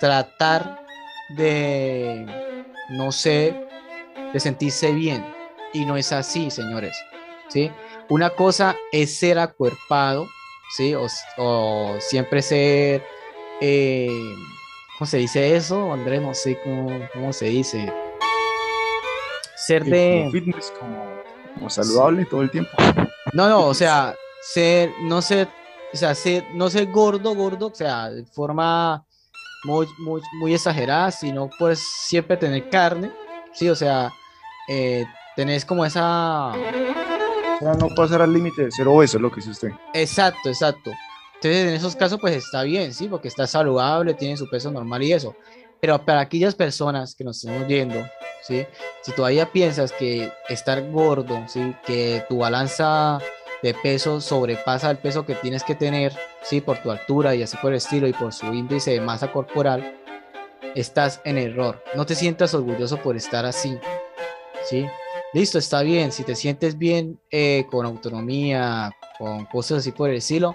tratar 0.00 0.82
de, 1.36 2.24
no 2.88 3.12
sé, 3.12 3.66
de 4.32 4.40
sentirse 4.40 4.92
bien. 4.92 5.22
Y 5.74 5.84
no 5.84 5.98
es 5.98 6.10
así, 6.10 6.50
señores. 6.50 6.96
¿sí? 7.52 7.70
Una 8.12 8.28
cosa 8.28 8.76
es 8.92 9.18
ser 9.18 9.38
acuerpado, 9.38 10.28
¿sí? 10.76 10.94
O, 10.94 11.96
siempre 11.98 12.42
ser, 12.42 13.02
eh, 13.58 14.34
¿cómo 14.98 15.06
se 15.06 15.16
dice 15.16 15.56
eso? 15.56 15.90
Andrés, 15.90 16.20
no 16.20 16.34
sé 16.34 16.58
cómo, 16.62 17.32
se 17.32 17.46
dice. 17.46 17.90
Ser 19.56 19.82
de... 19.84 20.28
fitness, 20.30 20.74
como, 20.78 21.70
saludable 21.70 22.26
todo 22.26 22.42
el 22.42 22.50
tiempo. 22.50 22.70
No, 23.32 23.48
no, 23.48 23.64
o 23.64 23.72
sea, 23.72 24.14
ser, 24.42 24.92
no 25.04 25.22
ser, 25.22 25.48
o 25.94 25.96
sea, 25.96 26.14
ser, 26.14 26.44
no 26.52 26.68
ser 26.68 26.88
gordo, 26.88 27.34
gordo, 27.34 27.68
o 27.68 27.74
sea, 27.74 28.10
de 28.10 28.26
forma 28.26 29.06
muy, 29.64 29.86
muy, 30.00 30.20
muy 30.38 30.52
exagerada, 30.52 31.10
sino 31.12 31.48
pues 31.58 31.78
siempre 31.78 32.36
tener 32.36 32.68
carne, 32.68 33.10
sí, 33.54 33.70
o 33.70 33.74
sea, 33.74 34.12
eh, 34.68 35.06
tenés 35.34 35.64
como 35.64 35.82
esa... 35.82 36.52
no 37.62 37.88
pasar 37.94 38.22
al 38.22 38.32
límite 38.32 38.64
de 38.64 38.70
cero 38.70 39.02
eso 39.02 39.18
es 39.18 39.22
lo 39.22 39.30
que 39.30 39.36
dice 39.36 39.50
usted. 39.50 39.70
Exacto, 39.94 40.48
exacto. 40.48 40.90
Entonces, 41.34 41.68
en 41.68 41.74
esos 41.74 41.96
casos, 41.96 42.20
pues 42.20 42.36
está 42.36 42.62
bien, 42.62 42.94
¿sí? 42.94 43.08
Porque 43.08 43.28
está 43.28 43.46
saludable, 43.46 44.14
tiene 44.14 44.36
su 44.36 44.48
peso 44.48 44.70
normal 44.70 45.02
y 45.02 45.12
eso. 45.12 45.34
Pero 45.80 46.04
para 46.04 46.20
aquellas 46.20 46.54
personas 46.54 47.16
que 47.16 47.24
nos 47.24 47.38
estamos 47.38 47.66
viendo, 47.66 48.06
¿sí? 48.42 48.64
Si 49.02 49.12
todavía 49.12 49.50
piensas 49.50 49.90
que 49.90 50.30
estar 50.48 50.88
gordo, 50.90 51.42
¿sí? 51.48 51.74
Que 51.84 52.24
tu 52.28 52.38
balanza 52.38 53.18
de 53.62 53.74
peso 53.74 54.20
sobrepasa 54.20 54.90
el 54.90 54.98
peso 54.98 55.26
que 55.26 55.34
tienes 55.34 55.64
que 55.64 55.74
tener, 55.74 56.12
¿sí? 56.42 56.60
Por 56.60 56.78
tu 56.78 56.90
altura 56.92 57.34
y 57.34 57.42
así 57.42 57.56
por 57.56 57.72
el 57.72 57.78
estilo 57.78 58.06
y 58.06 58.12
por 58.12 58.32
su 58.32 58.46
índice 58.46 58.92
de 58.92 59.00
masa 59.00 59.32
corporal, 59.32 59.96
estás 60.76 61.20
en 61.24 61.38
error. 61.38 61.82
No 61.96 62.06
te 62.06 62.14
sientas 62.14 62.54
orgulloso 62.54 62.98
por 62.98 63.16
estar 63.16 63.44
así, 63.44 63.76
¿sí? 64.64 64.86
Listo, 65.32 65.58
está 65.58 65.82
bien. 65.82 66.12
Si 66.12 66.24
te 66.24 66.34
sientes 66.34 66.76
bien 66.76 67.18
eh, 67.30 67.64
con 67.70 67.86
autonomía, 67.86 68.92
con 69.18 69.46
cosas 69.46 69.78
así 69.78 69.92
por 69.92 70.10
el 70.10 70.16
estilo, 70.16 70.54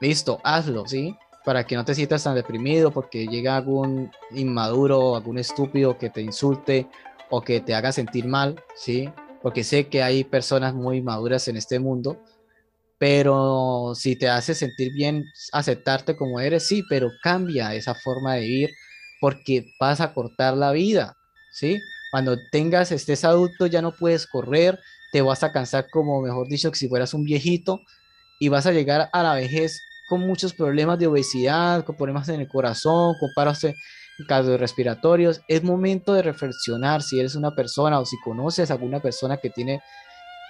listo, 0.00 0.40
hazlo, 0.44 0.86
¿sí? 0.86 1.16
Para 1.44 1.64
que 1.64 1.74
no 1.74 1.84
te 1.84 1.94
sientas 1.94 2.24
tan 2.24 2.34
deprimido 2.34 2.90
porque 2.90 3.26
llega 3.26 3.56
algún 3.56 4.10
inmaduro, 4.30 5.16
algún 5.16 5.38
estúpido 5.38 5.96
que 5.96 6.10
te 6.10 6.20
insulte 6.20 6.86
o 7.30 7.40
que 7.40 7.60
te 7.60 7.74
haga 7.74 7.92
sentir 7.92 8.26
mal, 8.26 8.62
¿sí? 8.76 9.08
Porque 9.40 9.64
sé 9.64 9.88
que 9.88 10.02
hay 10.02 10.22
personas 10.24 10.74
muy 10.74 11.00
maduras 11.00 11.48
en 11.48 11.56
este 11.56 11.78
mundo, 11.78 12.20
pero 12.98 13.94
si 13.96 14.16
te 14.16 14.28
hace 14.28 14.54
sentir 14.54 14.92
bien, 14.92 15.24
aceptarte 15.52 16.14
como 16.14 16.40
eres, 16.40 16.68
sí, 16.68 16.84
pero 16.90 17.10
cambia 17.22 17.74
esa 17.74 17.94
forma 17.94 18.34
de 18.34 18.40
vivir 18.42 18.70
porque 19.20 19.64
vas 19.80 20.00
a 20.00 20.12
cortar 20.12 20.56
la 20.56 20.72
vida, 20.72 21.16
¿sí? 21.52 21.80
Cuando 22.12 22.36
tengas, 22.50 22.92
estés 22.92 23.24
adulto, 23.24 23.64
ya 23.64 23.80
no 23.80 23.92
puedes 23.92 24.26
correr, 24.26 24.78
te 25.12 25.22
vas 25.22 25.42
a 25.42 25.50
cansar 25.50 25.88
como, 25.90 26.20
mejor 26.20 26.46
dicho, 26.46 26.70
que 26.70 26.76
si 26.76 26.86
fueras 26.86 27.14
un 27.14 27.24
viejito 27.24 27.80
y 28.38 28.50
vas 28.50 28.66
a 28.66 28.72
llegar 28.72 29.08
a 29.14 29.22
la 29.22 29.32
vejez 29.32 29.80
con 30.10 30.20
muchos 30.20 30.52
problemas 30.52 30.98
de 30.98 31.06
obesidad, 31.06 31.86
con 31.86 31.96
problemas 31.96 32.28
en 32.28 32.42
el 32.42 32.48
corazón, 32.48 33.14
con 33.18 33.30
paros 33.34 33.66
cardiorrespiratorios. 34.28 35.40
Es 35.48 35.64
momento 35.64 36.12
de 36.12 36.20
reflexionar 36.20 37.00
si 37.00 37.18
eres 37.18 37.34
una 37.34 37.54
persona 37.54 37.98
o 37.98 38.04
si 38.04 38.20
conoces 38.20 38.70
a 38.70 38.74
alguna 38.74 39.00
persona 39.00 39.38
que 39.38 39.48
tiene 39.48 39.80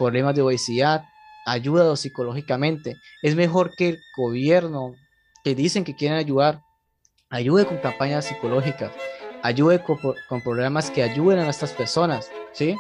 problemas 0.01 0.35
de 0.35 0.43
obesidad, 0.43 1.05
ayúdalo 1.47 1.95
psicológicamente. 1.95 2.97
Es 3.23 3.37
mejor 3.37 3.77
que 3.77 3.91
el 3.91 3.99
gobierno, 4.17 4.97
que 5.45 5.55
dicen 5.55 5.85
que 5.85 5.95
quieren 5.95 6.19
ayudar, 6.19 6.61
ayude 7.31 7.67
con 7.67 7.79
campañas 7.79 8.25
psicológicas, 8.25 8.91
ayude 9.43 9.83
con, 9.83 9.99
con 10.29 10.41
programas 10.41 10.91
que 10.91 11.03
ayuden 11.03 11.41
a 11.41 11.51
estas 11.51 11.73
personas, 11.73 12.31
¿sí? 12.53 12.77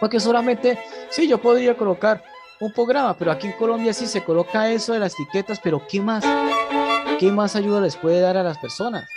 Porque 0.00 0.20
solamente, 0.20 0.78
sí, 1.10 1.28
yo 1.28 1.38
podría 1.38 1.76
colocar 1.76 2.22
un 2.60 2.72
programa, 2.72 3.16
pero 3.16 3.30
aquí 3.30 3.48
en 3.48 3.52
Colombia 3.54 3.92
sí 3.92 4.06
se 4.06 4.24
coloca 4.24 4.70
eso 4.70 4.92
de 4.92 4.98
las 4.98 5.14
etiquetas, 5.14 5.60
pero 5.62 5.82
¿qué 5.88 6.00
más? 6.00 6.24
¿Qué 7.18 7.30
más 7.30 7.56
ayuda 7.56 7.80
les 7.80 7.96
puede 7.96 8.20
dar 8.20 8.36
a 8.36 8.42
las 8.42 8.58
personas? 8.58 9.08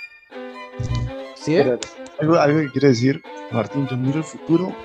¿Sí? 1.35 1.57
algo, 1.57 2.59
que 2.59 2.71
quiere 2.71 2.89
decir, 2.89 3.21
Martín, 3.51 3.87
yo 3.87 3.97
miro 3.97 4.17
el 4.17 4.23
futuro 4.23 4.75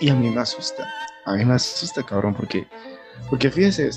y 0.00 0.10
a 0.10 0.14
mí 0.14 0.30
me 0.30 0.40
asusta. 0.40 0.88
A 1.24 1.34
mí 1.34 1.44
me 1.44 1.54
asusta, 1.54 2.02
cabrón, 2.02 2.34
porque, 2.34 2.66
porque 3.28 3.50
fíjese, 3.50 3.90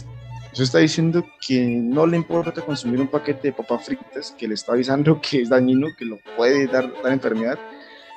eso 0.53 0.62
está 0.62 0.77
diciendo 0.77 1.25
que 1.45 1.65
no 1.65 2.05
le 2.05 2.15
importa 2.15 2.62
consumir 2.62 3.01
un 3.01 3.07
paquete 3.07 3.48
de 3.48 3.53
papas 3.53 3.86
fritas, 3.86 4.36
que 4.38 4.48
le 4.48 4.53
está 4.53 4.74
avisando 4.74 5.19
que 5.29 5.41
es 5.41 5.50
dañino, 5.50 5.88
que 5.98 6.05
lo 6.05 6.19
puede 6.38 6.67
dar, 6.67 6.93
dar 7.01 7.12
enfermedad, 7.12 7.57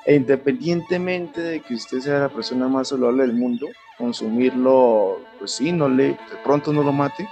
e 0.05 0.17
independientemente 0.17 1.41
de 1.41 1.61
que 1.61 1.75
usted 1.75 1.99
sea 2.01 2.21
la 2.21 2.29
persona 2.29 2.69
más 2.69 2.89
saludable 2.89 3.23
del 3.23 3.33
mundo, 3.33 3.67
consumirlo, 3.97 5.25
pues 5.39 5.53
sí, 5.53 5.73
no 5.73 5.89
le, 5.89 6.09
de 6.09 6.19
pronto 6.45 6.75
no 6.75 6.83
lo 6.83 6.93
mate, 6.93 7.27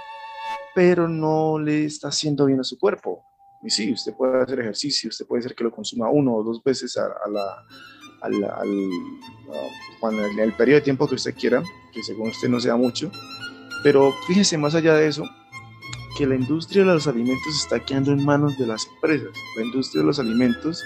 pero 0.73 1.07
no 1.07 1.59
le 1.59 1.85
está 1.85 2.07
haciendo 2.07 2.47
bien 2.47 2.59
a 2.59 2.63
su 2.63 2.79
cuerpo. 2.79 3.23
Y 3.61 3.69
sí, 3.69 3.93
usted 3.93 4.13
puede 4.15 4.41
hacer 4.41 4.59
ejercicio, 4.59 5.09
usted 5.09 5.27
puede 5.27 5.43
ser 5.43 5.53
que 5.53 5.63
lo 5.63 5.71
consuma 5.71 6.09
uno 6.09 6.33
o 6.33 6.43
dos 6.43 6.63
veces 6.63 6.97
a, 6.97 7.07
la, 7.29 7.63
al, 8.21 8.33
el 10.39 10.53
periodo 10.53 10.79
de 10.79 10.83
tiempo 10.83 11.07
que 11.07 11.15
usted 11.15 11.35
quiera, 11.35 11.63
que 11.93 12.01
según 12.01 12.29
usted 12.29 12.49
no 12.49 12.59
sea 12.59 12.75
mucho, 12.75 13.11
pero 13.85 14.11
fíjese 14.25 14.57
más 14.57 14.73
allá 14.73 14.95
de 14.95 15.07
eso, 15.07 15.29
que 16.17 16.25
la 16.25 16.33
industria 16.33 16.83
de 16.83 16.91
los 16.91 17.05
alimentos 17.05 17.55
está 17.55 17.79
quedando 17.79 18.11
en 18.11 18.25
manos 18.25 18.57
de 18.57 18.65
las 18.65 18.87
empresas. 18.87 19.29
La 19.55 19.63
industria 19.63 20.01
de 20.01 20.07
los 20.07 20.17
alimentos 20.17 20.83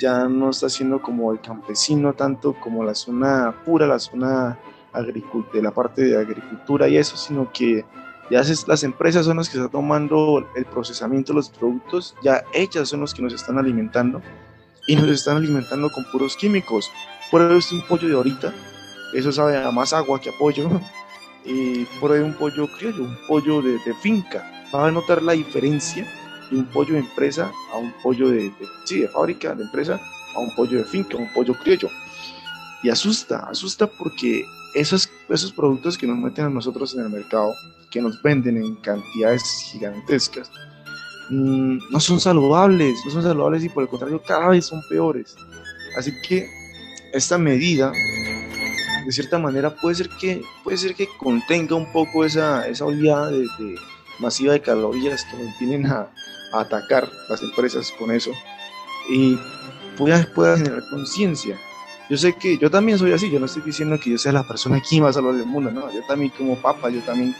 ya 0.00 0.24
no 0.24 0.50
está 0.50 0.68
siendo 0.68 1.00
como 1.00 1.30
el 1.30 1.40
campesino 1.40 2.14
tanto 2.14 2.54
como 2.54 2.82
la 2.82 2.96
zona 2.96 3.54
pura, 3.64 3.86
la 3.86 4.00
zona 4.00 4.58
de 4.92 5.62
la 5.62 5.70
parte 5.70 6.02
de 6.02 6.18
agricultura 6.18 6.88
y 6.88 6.96
eso, 6.96 7.16
sino 7.16 7.52
que 7.52 7.84
ya 8.28 8.42
las 8.66 8.82
empresas 8.82 9.24
son 9.24 9.36
las 9.36 9.48
que 9.48 9.58
están 9.58 9.70
tomando 9.70 10.44
el 10.56 10.64
procesamiento 10.64 11.32
de 11.32 11.36
los 11.36 11.48
productos, 11.48 12.16
ya 12.24 12.42
ellas 12.52 12.88
son 12.88 13.02
las 13.02 13.14
que 13.14 13.22
nos 13.22 13.34
están 13.34 13.56
alimentando 13.56 14.20
y 14.88 14.96
nos 14.96 15.08
están 15.10 15.36
alimentando 15.36 15.88
con 15.92 16.04
puros 16.10 16.36
químicos. 16.36 16.90
Por 17.30 17.40
eso 17.52 17.76
un 17.76 17.82
pollo 17.82 18.08
de 18.08 18.14
ahorita, 18.14 18.52
eso 19.14 19.30
sabe 19.30 19.62
a 19.62 19.70
más 19.70 19.92
agua 19.92 20.20
que 20.20 20.30
a 20.30 20.32
pollo, 20.36 20.68
y 21.44 21.84
por 22.00 22.12
ahí 22.12 22.20
un 22.20 22.34
pollo 22.34 22.68
criollo, 22.68 23.04
un 23.04 23.18
pollo 23.26 23.62
de, 23.62 23.78
finca. 24.00 24.48
Va 24.74 24.88
a 24.88 24.90
notar 24.90 25.22
la 25.22 25.32
diferencia 25.32 26.06
de 26.50 26.56
un 26.56 26.64
pollo 26.66 26.94
de 26.94 27.00
empresa 27.00 27.50
a 27.72 27.76
un 27.76 27.92
pollo 28.02 28.28
de, 28.28 28.44
de, 28.44 28.66
sí, 28.84 29.00
de 29.00 29.08
fábrica, 29.08 29.54
de 29.54 29.64
empresa, 29.64 30.00
a 30.34 30.38
un 30.38 30.54
pollo 30.54 30.78
de 30.78 30.84
finca, 30.84 31.16
un 31.16 31.32
pollo 31.32 31.54
criollo. 31.54 31.88
Y 32.82 32.88
asusta, 32.88 33.46
asusta 33.48 33.86
porque 33.86 34.44
esos, 34.74 35.08
esos 35.28 35.52
productos 35.52 35.98
que 35.98 36.06
nos 36.06 36.18
meten 36.18 36.46
a 36.46 36.50
nosotros 36.50 36.94
en 36.94 37.02
el 37.02 37.10
mercado, 37.10 37.52
que 37.90 38.00
nos 38.00 38.20
venden 38.22 38.56
en 38.56 38.74
cantidades 38.76 39.42
gigantescas, 39.70 40.50
mm, 41.30 41.78
no 41.90 42.00
son 42.00 42.20
saludables, 42.20 42.98
no 43.04 43.10
son 43.10 43.22
saludables 43.22 43.64
y 43.64 43.68
por 43.68 43.82
el 43.82 43.88
contrario 43.88 44.22
cada 44.26 44.48
vez 44.48 44.66
son 44.66 44.80
peores. 44.88 45.36
Así 45.96 46.12
que 46.26 46.48
esta 47.12 47.36
medida, 47.38 47.92
de 49.04 49.12
cierta 49.12 49.38
manera, 49.38 49.74
puede 49.74 49.96
ser 49.96 50.08
que, 50.20 50.42
puede 50.64 50.76
ser 50.76 50.94
que 50.94 51.08
contenga 51.18 51.74
un 51.74 51.90
poco 51.92 52.24
esa, 52.24 52.66
esa 52.68 52.84
oleada 52.84 53.30
de, 53.30 53.46
masiva 54.18 54.52
de 54.52 54.60
calorías 54.60 55.24
que 55.24 55.42
nos 55.42 55.58
vienen 55.58 55.86
a, 55.86 56.08
a, 56.52 56.60
atacar 56.60 57.08
las 57.28 57.42
empresas 57.42 57.92
con 57.98 58.10
eso 58.10 58.30
y 59.08 59.38
pueda, 59.96 60.26
pueda 60.34 60.56
generar 60.56 60.82
conciencia 60.90 61.58
yo 62.12 62.18
sé 62.18 62.34
que 62.34 62.58
yo 62.58 62.70
también 62.70 62.98
soy 62.98 63.12
así, 63.12 63.30
yo 63.30 63.40
no 63.40 63.46
estoy 63.46 63.62
diciendo 63.62 63.98
que 63.98 64.10
yo 64.10 64.18
sea 64.18 64.32
la 64.32 64.46
persona 64.46 64.76
aquí 64.76 65.00
más 65.00 65.14
saludable 65.14 65.40
del 65.40 65.48
mundo, 65.48 65.70
no, 65.70 65.90
yo 65.90 66.02
también 66.06 66.30
como 66.36 66.60
papa, 66.60 66.90
yo 66.90 67.00
también 67.00 67.34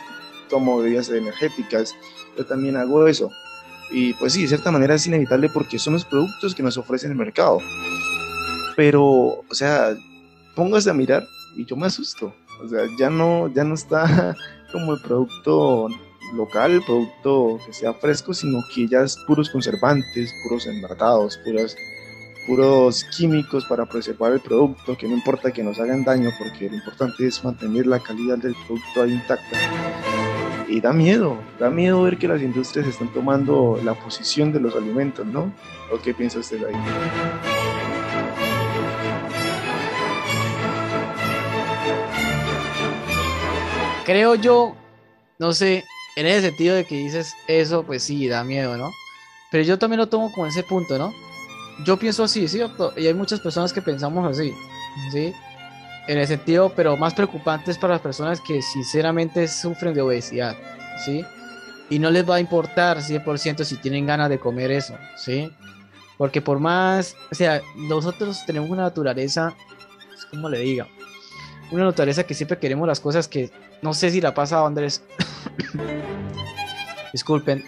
tomo 0.48 0.78
bebidas 0.78 1.10
energéticas, 1.10 1.94
yo 2.38 2.46
también 2.46 2.76
hago 2.76 3.06
eso. 3.06 3.30
Y 3.90 4.14
pues 4.14 4.32
sí, 4.32 4.40
de 4.40 4.48
cierta 4.48 4.70
manera 4.70 4.94
es 4.94 5.06
inevitable 5.06 5.50
porque 5.52 5.78
son 5.78 5.92
los 5.92 6.06
productos 6.06 6.54
que 6.54 6.62
nos 6.62 6.78
ofrecen 6.78 7.10
el 7.10 7.18
mercado. 7.18 7.58
Pero, 8.74 9.04
o 9.04 9.44
sea, 9.50 9.94
póngase 10.54 10.88
a 10.88 10.94
mirar 10.94 11.22
y 11.56 11.64
yo 11.64 11.76
me 11.76 11.86
asusto. 11.86 12.34
O 12.62 12.68
sea, 12.68 12.86
ya 12.98 13.10
no, 13.10 13.48
ya 13.48 13.64
no 13.64 13.74
está 13.74 14.36
como 14.72 14.94
el 14.94 15.00
producto 15.00 15.88
local, 16.34 16.72
el 16.72 16.82
producto 16.82 17.58
que 17.66 17.72
sea 17.72 17.92
fresco, 17.94 18.32
sino 18.32 18.60
que 18.74 18.88
ya 18.88 19.02
es 19.02 19.16
puros 19.26 19.50
conservantes, 19.50 20.34
puros 20.44 20.66
enlatados, 20.66 21.38
puras 21.38 21.76
puros 22.46 23.04
químicos 23.16 23.64
para 23.66 23.86
preservar 23.86 24.32
el 24.32 24.40
producto, 24.40 24.96
que 24.96 25.06
no 25.06 25.14
importa 25.14 25.52
que 25.52 25.62
nos 25.62 25.78
hagan 25.78 26.04
daño, 26.04 26.30
porque 26.38 26.68
lo 26.68 26.76
importante 26.76 27.26
es 27.26 27.42
mantener 27.44 27.86
la 27.86 28.00
calidad 28.00 28.38
del 28.38 28.54
producto 28.66 29.02
ahí 29.02 29.12
intacta. 29.12 29.56
Y 30.68 30.80
da 30.80 30.92
miedo, 30.92 31.36
da 31.58 31.70
miedo 31.70 32.02
ver 32.02 32.18
que 32.18 32.28
las 32.28 32.40
industrias 32.40 32.86
están 32.86 33.12
tomando 33.12 33.78
la 33.84 33.94
posición 33.94 34.52
de 34.52 34.60
los 34.60 34.74
alimentos, 34.74 35.26
¿no? 35.26 35.52
¿O 35.92 35.98
qué 36.02 36.14
piensa 36.14 36.38
usted 36.38 36.64
ahí? 36.64 37.81
Creo 44.04 44.34
yo, 44.34 44.74
no 45.38 45.52
sé, 45.52 45.84
en 46.16 46.26
ese 46.26 46.48
sentido 46.48 46.74
de 46.74 46.84
que 46.84 46.96
dices 46.96 47.34
eso, 47.46 47.84
pues 47.84 48.02
sí, 48.02 48.28
da 48.28 48.44
miedo, 48.44 48.76
¿no? 48.76 48.90
Pero 49.50 49.64
yo 49.64 49.78
también 49.78 49.98
lo 49.98 50.08
tomo 50.08 50.32
con 50.32 50.48
ese 50.48 50.62
punto, 50.62 50.98
¿no? 50.98 51.12
yo 51.84 51.96
pienso 51.96 52.24
así, 52.24 52.46
¿cierto? 52.48 52.92
Y 52.96 53.06
hay 53.06 53.14
muchas 53.14 53.40
personas 53.40 53.72
que 53.72 53.82
pensamos 53.82 54.30
así, 54.30 54.52
¿sí? 55.10 55.32
En 56.08 56.18
el 56.18 56.26
sentido, 56.26 56.72
pero 56.74 56.96
más 56.96 57.14
preocupante 57.14 57.70
es 57.70 57.78
para 57.78 57.94
las 57.94 58.02
personas 58.02 58.40
que 58.40 58.60
sinceramente 58.60 59.46
sufren 59.48 59.94
de 59.94 60.02
obesidad, 60.02 60.56
¿sí? 61.04 61.24
Y 61.90 61.98
no 61.98 62.10
les 62.10 62.28
va 62.28 62.36
a 62.36 62.40
importar 62.40 62.98
100% 62.98 63.64
si 63.64 63.76
tienen 63.76 64.06
ganas 64.06 64.28
de 64.28 64.38
comer 64.38 64.70
eso, 64.70 64.96
¿sí? 65.16 65.50
Porque 66.16 66.40
por 66.40 66.58
más, 66.58 67.16
o 67.30 67.34
sea, 67.34 67.62
nosotros 67.76 68.44
tenemos 68.46 68.70
una 68.70 68.82
naturaleza, 68.82 69.54
¿cómo 70.30 70.48
le 70.48 70.58
diga? 70.58 70.86
Una 71.70 71.84
naturaleza 71.84 72.24
que 72.24 72.34
siempre 72.34 72.58
queremos 72.58 72.86
las 72.86 73.00
cosas 73.00 73.28
que, 73.28 73.50
no 73.82 73.92
sé 73.92 74.10
si 74.10 74.20
la 74.20 74.32
pasa 74.32 74.64
Andrés. 74.64 75.02
Disculpen. 77.12 77.64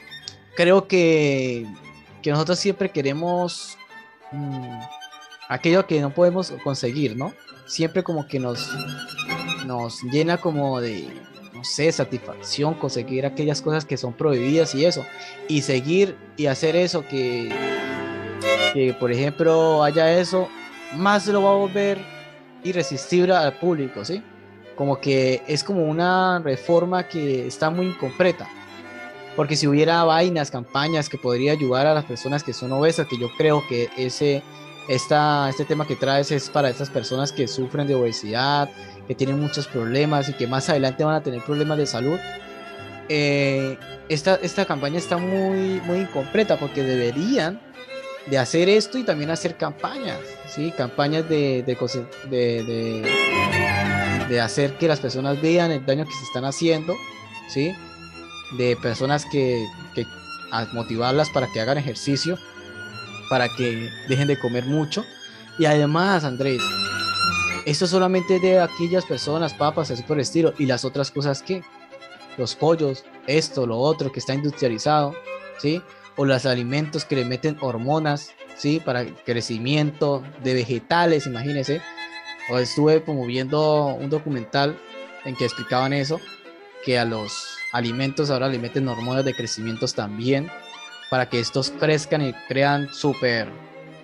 Creo 0.56 0.88
que, 0.88 1.66
que 2.22 2.30
nosotros 2.30 2.58
siempre 2.58 2.90
queremos 2.90 3.76
Mm, 4.34 4.80
aquello 5.48 5.86
que 5.86 6.00
no 6.00 6.10
podemos 6.10 6.52
conseguir, 6.64 7.16
¿no? 7.16 7.32
Siempre 7.66 8.02
como 8.02 8.26
que 8.26 8.40
nos, 8.40 8.68
nos 9.64 10.02
llena 10.02 10.38
como 10.38 10.80
de, 10.80 11.06
no 11.52 11.62
sé, 11.64 11.92
satisfacción, 11.92 12.74
conseguir 12.74 13.24
aquellas 13.26 13.62
cosas 13.62 13.84
que 13.84 13.96
son 13.96 14.12
prohibidas 14.12 14.74
y 14.74 14.84
eso. 14.84 15.04
Y 15.48 15.62
seguir 15.62 16.16
y 16.36 16.46
hacer 16.46 16.74
eso 16.74 17.06
que, 17.06 17.54
que 18.72 18.92
por 18.94 19.12
ejemplo, 19.12 19.84
haya 19.84 20.18
eso, 20.18 20.48
más 20.96 21.26
lo 21.28 21.42
va 21.42 21.50
a 21.50 21.54
volver 21.54 21.98
irresistible 22.64 23.34
al 23.34 23.58
público, 23.58 24.04
¿sí? 24.04 24.22
Como 24.76 25.00
que 25.00 25.42
es 25.46 25.62
como 25.62 25.84
una 25.84 26.40
reforma 26.40 27.08
que 27.08 27.46
está 27.46 27.70
muy 27.70 27.86
incompleta. 27.86 28.48
Porque 29.36 29.56
si 29.56 29.66
hubiera 29.66 30.04
vainas, 30.04 30.50
campañas 30.50 31.08
que 31.08 31.18
podría 31.18 31.52
ayudar 31.52 31.86
a 31.86 31.94
las 31.94 32.04
personas 32.04 32.44
que 32.44 32.52
son 32.52 32.72
obesas, 32.72 33.06
que 33.08 33.18
yo 33.18 33.28
creo 33.36 33.62
que 33.68 33.88
ese, 33.96 34.42
esta, 34.88 35.48
este 35.48 35.64
tema 35.64 35.86
que 35.86 35.96
traes 35.96 36.30
es 36.30 36.48
para 36.48 36.70
estas 36.70 36.90
personas 36.90 37.32
que 37.32 37.48
sufren 37.48 37.86
de 37.86 37.94
obesidad, 37.94 38.70
que 39.08 39.14
tienen 39.14 39.40
muchos 39.40 39.66
problemas 39.66 40.28
y 40.28 40.34
que 40.34 40.46
más 40.46 40.68
adelante 40.68 41.04
van 41.04 41.16
a 41.16 41.22
tener 41.22 41.42
problemas 41.42 41.78
de 41.78 41.86
salud. 41.86 42.18
Eh, 43.08 43.76
esta, 44.08 44.36
esta 44.36 44.64
campaña 44.64 44.98
está 44.98 45.16
muy, 45.16 45.80
muy 45.84 45.98
incompleta 46.00 46.56
porque 46.58 46.82
deberían 46.82 47.60
de 48.26 48.38
hacer 48.38 48.68
esto 48.68 48.98
y 48.98 49.04
también 49.04 49.30
hacer 49.30 49.56
campañas, 49.56 50.18
¿sí? 50.48 50.72
Campañas 50.76 51.28
de, 51.28 51.76
hacer 54.40 54.76
que 54.78 54.88
las 54.88 55.00
personas 55.00 55.40
vean 55.40 55.70
el 55.70 55.84
daño 55.84 56.04
que 56.04 56.12
se 56.12 56.24
están 56.24 56.44
haciendo, 56.44 56.94
¿sí? 57.48 57.74
De 58.58 58.76
personas 58.76 59.26
que, 59.26 59.66
que 59.94 60.06
a 60.52 60.66
motivarlas 60.72 61.30
para 61.30 61.48
que 61.52 61.60
hagan 61.60 61.78
ejercicio, 61.78 62.38
para 63.28 63.48
que 63.48 63.88
dejen 64.08 64.28
de 64.28 64.38
comer 64.38 64.64
mucho. 64.66 65.04
Y 65.58 65.66
además, 65.66 66.24
Andrés, 66.24 66.60
esto 67.64 67.86
solamente 67.86 68.38
de 68.40 68.60
aquellas 68.60 69.04
personas, 69.04 69.54
papas, 69.54 69.90
así 69.90 70.02
por 70.02 70.16
el 70.16 70.22
estilo. 70.22 70.54
Y 70.58 70.66
las 70.66 70.84
otras 70.84 71.10
cosas 71.10 71.42
que, 71.42 71.62
los 72.36 72.54
pollos, 72.54 73.04
esto, 73.26 73.66
lo 73.66 73.78
otro, 73.78 74.12
que 74.12 74.20
está 74.20 74.34
industrializado, 74.34 75.14
¿sí? 75.58 75.82
O 76.16 76.24
los 76.24 76.46
alimentos 76.46 77.04
que 77.04 77.16
le 77.16 77.24
meten 77.24 77.56
hormonas, 77.60 78.30
¿sí? 78.56 78.80
Para 78.84 79.06
crecimiento 79.06 80.22
de 80.42 80.54
vegetales, 80.54 81.26
imagínense. 81.26 81.80
Estuve 82.50 83.02
como 83.02 83.26
viendo 83.26 83.86
un 83.86 84.10
documental 84.10 84.78
en 85.24 85.34
que 85.36 85.44
explicaban 85.44 85.92
eso, 85.92 86.20
que 86.84 86.98
a 86.98 87.04
los 87.04 87.56
alimentos 87.72 88.30
ahora 88.30 88.48
le 88.48 88.58
meten 88.58 88.88
hormonas 88.88 89.24
de 89.24 89.34
crecimiento 89.34 89.86
también, 89.88 90.50
para 91.10 91.28
que 91.28 91.40
estos 91.40 91.70
crezcan 91.70 92.22
y 92.22 92.32
crean 92.48 92.92
super, 92.92 93.48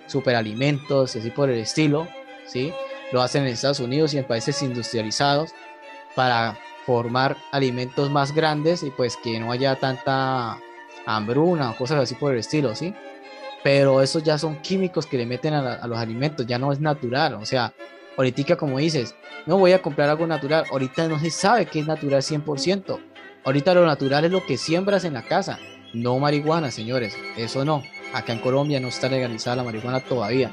super 0.07 0.35
alimentos, 0.35 1.15
así 1.15 1.29
por 1.29 1.49
el 1.49 1.59
estilo, 1.59 2.07
¿sí? 2.45 2.73
lo 3.11 3.21
hacen 3.21 3.43
en 3.43 3.49
Estados 3.49 3.79
Unidos 3.79 4.13
y 4.13 4.17
en 4.17 4.25
países 4.25 4.61
industrializados 4.61 5.51
para 6.15 6.57
formar 6.85 7.37
alimentos 7.51 8.09
más 8.09 8.33
grandes 8.33 8.83
y 8.83 8.89
pues 8.91 9.17
que 9.17 9.39
no 9.39 9.51
haya 9.51 9.75
tanta 9.75 10.57
hambruna 11.05 11.71
o 11.71 11.77
cosas 11.77 11.99
así 11.99 12.15
por 12.15 12.33
el 12.33 12.39
estilo, 12.39 12.75
¿sí? 12.75 12.93
Pero 13.63 14.01
esos 14.01 14.23
ya 14.23 14.37
son 14.37 14.61
químicos 14.61 15.05
que 15.05 15.17
le 15.17 15.25
meten 15.25 15.53
a, 15.53 15.85
los 15.87 15.97
alimentos, 15.97 16.47
ya 16.47 16.57
no 16.57 16.71
es 16.71 16.79
natural, 16.79 17.35
o 17.35 17.45
sea, 17.45 17.73
ahorita 18.17 18.55
como 18.55 18.79
dices, 18.79 19.15
no 19.45 19.57
voy 19.57 19.73
a 19.73 19.81
comprar 19.81 20.09
algo 20.09 20.27
natural, 20.27 20.65
ahorita 20.71 21.07
no 21.07 21.19
se 21.19 21.31
sabe 21.31 21.65
que 21.65 21.79
es 21.79 21.87
natural 21.87 22.21
100%, 22.21 22.99
ahorita 23.43 23.73
lo 23.73 23.85
natural 23.85 24.25
es 24.25 24.31
lo 24.31 24.45
que 24.45 24.57
siembras 24.57 25.03
en 25.05 25.13
la 25.13 25.23
casa, 25.23 25.59
no 25.93 26.17
marihuana, 26.19 26.71
señores, 26.71 27.15
eso 27.37 27.65
no, 27.65 27.83
acá 28.13 28.33
en 28.33 28.39
Colombia 28.39 28.79
no 28.79 28.87
está 28.87 29.09
legalizada 29.09 29.57
la 29.57 29.63
marihuana 29.63 29.99
todavía. 29.99 30.51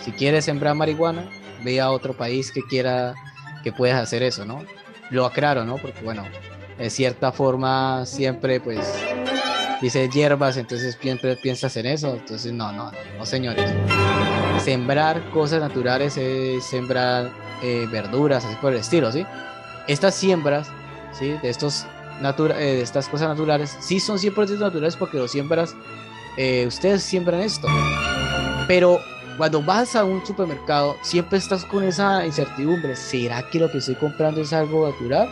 Si 0.00 0.12
quieres 0.12 0.44
sembrar 0.44 0.74
marihuana, 0.74 1.28
ve 1.64 1.80
a 1.80 1.90
otro 1.90 2.16
país 2.16 2.52
que 2.52 2.62
quiera 2.62 3.14
que 3.62 3.72
puedas 3.72 4.00
hacer 4.00 4.22
eso, 4.22 4.44
¿no? 4.44 4.64
Lo 5.10 5.26
aclaro, 5.26 5.64
¿no? 5.64 5.76
Porque 5.76 6.02
bueno, 6.02 6.24
de 6.78 6.90
cierta 6.90 7.32
forma 7.32 8.06
siempre 8.06 8.60
pues 8.60 8.86
dice 9.80 10.08
hierbas, 10.08 10.56
entonces 10.56 10.96
siempre 11.00 11.36
piensas 11.36 11.76
en 11.76 11.86
eso, 11.86 12.14
entonces 12.14 12.52
no, 12.52 12.72
no, 12.72 12.92
no, 13.16 13.26
señores. 13.26 13.72
Sembrar 14.64 15.30
cosas 15.30 15.60
naturales 15.60 16.16
es 16.16 16.64
sembrar 16.64 17.30
eh, 17.62 17.86
verduras, 17.90 18.44
así 18.44 18.56
por 18.56 18.72
el 18.72 18.80
estilo, 18.80 19.10
¿sí? 19.12 19.24
Estas 19.86 20.14
siembras, 20.14 20.68
¿sí? 21.12 21.36
De, 21.42 21.48
estos 21.48 21.86
natura 22.20 22.60
eh, 22.60 22.76
de 22.76 22.82
estas 22.82 23.08
cosas 23.08 23.28
naturales, 23.28 23.76
sí 23.80 24.00
son 24.00 24.18
100% 24.18 24.58
naturales 24.58 24.96
porque 24.96 25.18
lo 25.18 25.28
siembras, 25.28 25.74
eh, 26.36 26.66
ustedes 26.66 27.02
siembran 27.02 27.40
esto. 27.40 27.68
Pero 28.66 29.00
cuando 29.36 29.62
vas 29.62 29.94
a 29.96 30.04
un 30.04 30.24
supermercado, 30.26 30.96
siempre 31.02 31.38
estás 31.38 31.64
con 31.64 31.84
esa 31.84 32.26
incertidumbre. 32.26 32.96
¿Será 32.96 33.48
que 33.48 33.60
lo 33.60 33.70
que 33.70 33.78
estoy 33.78 33.94
comprando 33.94 34.40
es 34.40 34.52
algo 34.52 34.88
natural? 34.88 35.28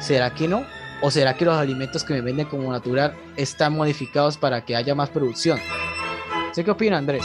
¿Será 0.00 0.32
que 0.32 0.46
no? 0.46 0.64
¿O 1.02 1.10
será 1.10 1.34
que 1.34 1.44
los 1.44 1.56
alimentos 1.56 2.04
que 2.04 2.14
me 2.14 2.20
venden 2.20 2.46
como 2.46 2.72
natural 2.72 3.14
están 3.36 3.74
modificados 3.74 4.36
para 4.36 4.64
que 4.64 4.74
haya 4.74 4.94
más 4.94 5.10
producción? 5.10 5.58
¿Sé 6.52 6.64
qué 6.64 6.70
opina 6.70 6.98
Andrés? 6.98 7.24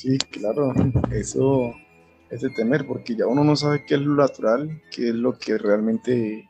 Sí, 0.00 0.16
claro, 0.16 0.72
eso 1.10 1.74
es 2.30 2.40
de 2.40 2.48
temer, 2.48 2.86
porque 2.86 3.14
ya 3.14 3.26
uno 3.26 3.44
no 3.44 3.54
sabe 3.54 3.84
qué 3.84 3.96
es 3.96 4.00
lo 4.00 4.14
natural, 4.14 4.80
qué 4.90 5.10
es 5.10 5.14
lo 5.14 5.38
que 5.38 5.58
realmente 5.58 6.48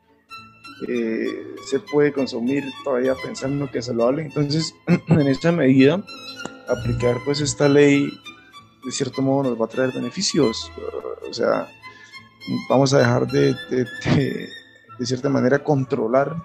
eh, 0.86 1.26
se 1.68 1.80
puede 1.80 2.12
consumir 2.12 2.62
todavía 2.84 3.16
pensando 3.20 3.68
que 3.68 3.78
es 3.78 3.86
saludable. 3.86 4.22
Entonces, 4.22 4.72
en 5.08 5.26
esta 5.26 5.50
medida, 5.50 6.00
aplicar 6.68 7.16
pues 7.24 7.40
esta 7.40 7.68
ley 7.68 8.08
de 8.84 8.92
cierto 8.92 9.20
modo 9.20 9.50
nos 9.50 9.60
va 9.60 9.64
a 9.64 9.68
traer 9.68 9.92
beneficios. 9.94 10.70
O 11.28 11.32
sea, 11.32 11.66
vamos 12.68 12.94
a 12.94 12.98
dejar 12.98 13.26
de, 13.26 13.56
de, 13.68 13.84
de, 14.96 15.06
cierta 15.06 15.28
manera 15.28 15.58
controlar 15.58 16.40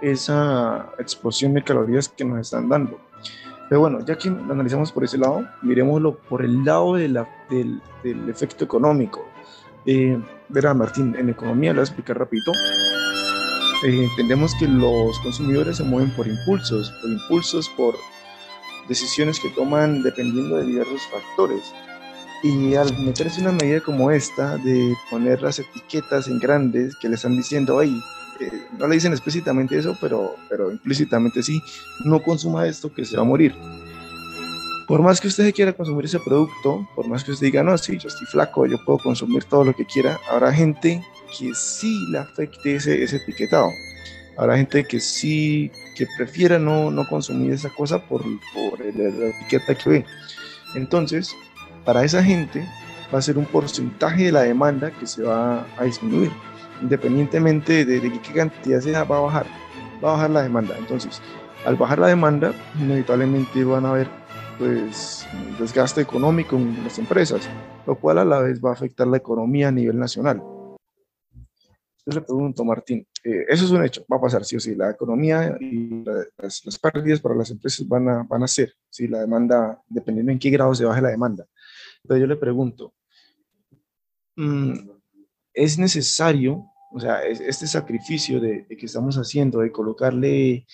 esa 0.00 0.90
explosión 0.98 1.52
de 1.52 1.62
calorías 1.62 2.08
que 2.08 2.24
nos 2.24 2.40
están 2.40 2.70
dando. 2.70 2.98
Pero 3.68 3.80
bueno, 3.80 4.00
ya 4.04 4.16
que 4.16 4.30
lo 4.30 4.52
analizamos 4.52 4.92
por 4.92 5.04
ese 5.04 5.18
lado, 5.18 5.46
miremoslo 5.62 6.16
por 6.16 6.44
el 6.44 6.64
lado 6.64 6.94
de 6.94 7.08
la, 7.08 7.28
del, 7.48 7.80
del, 8.02 8.28
efecto 8.28 8.64
económico. 8.64 9.24
Eh, 9.86 10.18
verá, 10.48 10.74
Martín, 10.74 11.14
en 11.18 11.30
economía, 11.30 11.70
lo 11.72 11.76
voy 11.76 11.80
a 11.80 11.84
explicar 11.84 12.18
rapidito. 12.18 12.52
Eh, 13.84 14.04
entendemos 14.04 14.54
que 14.58 14.68
los 14.68 15.18
consumidores 15.20 15.78
se 15.78 15.84
mueven 15.84 16.10
por 16.14 16.26
impulsos, 16.26 16.90
por 17.00 17.10
impulsos, 17.10 17.68
por 17.70 17.94
decisiones 18.88 19.40
que 19.40 19.50
toman 19.50 20.02
dependiendo 20.02 20.56
de 20.56 20.66
diversos 20.66 21.02
factores. 21.10 21.72
Y 22.42 22.74
al 22.74 22.96
meterse 22.98 23.40
una 23.40 23.52
medida 23.52 23.80
como 23.80 24.10
esta, 24.10 24.58
de 24.58 24.94
poner 25.10 25.40
las 25.40 25.58
etiquetas 25.58 26.28
en 26.28 26.38
grandes 26.38 26.94
que 26.96 27.08
le 27.08 27.14
están 27.14 27.36
diciendo, 27.36 27.78
ahí, 27.78 27.98
no 28.78 28.86
le 28.86 28.94
dicen 28.94 29.12
explícitamente 29.12 29.78
eso, 29.78 29.96
pero, 30.00 30.36
pero 30.48 30.70
implícitamente 30.70 31.42
sí, 31.42 31.62
no 32.04 32.22
consuma 32.22 32.66
esto 32.66 32.92
que 32.92 33.04
se 33.04 33.16
va 33.16 33.22
a 33.22 33.26
morir. 33.26 33.54
Por 34.86 35.00
más 35.00 35.20
que 35.20 35.28
usted 35.28 35.54
quiera 35.54 35.72
consumir 35.72 36.04
ese 36.04 36.20
producto, 36.20 36.86
por 36.94 37.08
más 37.08 37.24
que 37.24 37.30
usted 37.30 37.46
diga, 37.46 37.62
no, 37.62 37.76
sí, 37.78 37.96
yo 37.98 38.08
estoy 38.08 38.26
flaco, 38.26 38.66
yo 38.66 38.76
puedo 38.84 38.98
consumir 38.98 39.44
todo 39.44 39.64
lo 39.64 39.74
que 39.74 39.86
quiera, 39.86 40.20
habrá 40.30 40.52
gente 40.52 41.02
que 41.38 41.54
sí 41.54 42.06
le 42.10 42.18
afecte 42.18 42.76
ese, 42.76 43.02
ese 43.02 43.16
etiquetado. 43.16 43.70
Habrá 44.36 44.56
gente 44.56 44.84
que 44.84 45.00
sí, 45.00 45.70
que 45.96 46.06
prefiera 46.18 46.58
no, 46.58 46.90
no 46.90 47.06
consumir 47.08 47.52
esa 47.52 47.70
cosa 47.70 47.98
por, 47.98 48.22
por 48.52 48.78
la 48.80 49.28
etiqueta 49.28 49.74
que 49.74 49.90
ve. 49.90 50.04
Entonces, 50.74 51.34
para 51.84 52.04
esa 52.04 52.22
gente 52.22 52.66
va 53.12 53.18
a 53.18 53.22
ser 53.22 53.38
un 53.38 53.46
porcentaje 53.46 54.24
de 54.24 54.32
la 54.32 54.42
demanda 54.42 54.90
que 54.90 55.06
se 55.06 55.22
va 55.22 55.66
a 55.78 55.84
disminuir. 55.84 56.32
Independientemente 56.84 57.84
de, 57.84 57.98
de 57.98 58.20
qué 58.20 58.32
cantidad 58.32 58.80
sea, 58.80 59.04
va 59.04 59.16
a 59.16 59.20
bajar. 59.20 59.46
Va 60.04 60.10
a 60.10 60.12
bajar 60.12 60.30
la 60.30 60.42
demanda. 60.42 60.76
Entonces, 60.78 61.20
al 61.64 61.76
bajar 61.76 61.98
la 61.98 62.08
demanda, 62.08 62.52
inevitablemente 62.78 63.64
van 63.64 63.86
a 63.86 63.90
haber 63.90 64.08
pues, 64.58 65.26
desgaste 65.58 66.02
económico 66.02 66.56
en 66.56 66.84
las 66.84 66.98
empresas, 66.98 67.48
lo 67.86 67.98
cual 67.98 68.18
a 68.18 68.24
la 68.24 68.40
vez 68.40 68.60
va 68.62 68.70
a 68.70 68.74
afectar 68.74 69.06
la 69.06 69.16
economía 69.16 69.68
a 69.68 69.72
nivel 69.72 69.98
nacional. 69.98 70.42
Yo 72.06 72.12
le 72.12 72.20
pregunto, 72.20 72.64
Martín, 72.64 73.06
eh, 73.24 73.46
eso 73.48 73.64
es 73.64 73.70
un 73.70 73.82
hecho, 73.82 74.04
va 74.12 74.18
a 74.18 74.20
pasar 74.20 74.44
sí 74.44 74.56
o 74.56 74.60
sí. 74.60 74.74
La 74.74 74.90
economía 74.90 75.56
y 75.58 76.04
las, 76.36 76.62
las, 76.66 76.78
pérdidas 76.78 77.20
para 77.20 77.34
las 77.34 77.50
empresas 77.50 77.88
van 77.88 78.08
a, 78.10 78.22
van 78.24 78.42
a 78.42 78.46
ser, 78.46 78.74
si 78.90 79.08
la 79.08 79.20
demanda, 79.20 79.82
dependiendo 79.88 80.30
en 80.30 80.38
qué 80.38 80.50
grado 80.50 80.74
se 80.74 80.84
baje 80.84 81.00
la 81.00 81.08
demanda. 81.08 81.46
Pero 82.06 82.20
yo 82.20 82.26
le 82.26 82.36
pregunto, 82.36 82.92
mm, 84.36 84.90
¿es 85.54 85.78
necesario, 85.78 86.66
o 86.94 87.00
sea, 87.00 87.22
este 87.24 87.66
sacrificio 87.66 88.40
de, 88.40 88.66
que 88.68 88.86
estamos 88.86 89.16
haciendo, 89.16 89.58
de 89.58 89.72
colocarle 89.72 90.64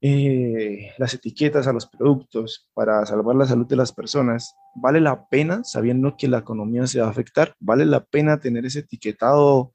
eh, 0.00 0.92
las 0.96 1.12
etiquetas 1.12 1.66
a 1.66 1.72
los 1.72 1.86
productos 1.86 2.68
para 2.72 3.04
salvar 3.04 3.34
la 3.34 3.44
salud 3.44 3.66
de 3.66 3.74
las 3.74 3.92
personas, 3.92 4.54
¿vale 4.76 5.00
la 5.00 5.26
pena 5.28 5.64
sabiendo 5.64 6.16
que 6.16 6.28
la 6.28 6.38
economía 6.38 6.86
se 6.86 7.00
va 7.00 7.08
a 7.08 7.10
afectar? 7.10 7.52
¿Vale 7.58 7.84
la 7.84 8.04
pena 8.04 8.38
tener 8.38 8.64
ese 8.64 8.78
etiquetado 8.78 9.74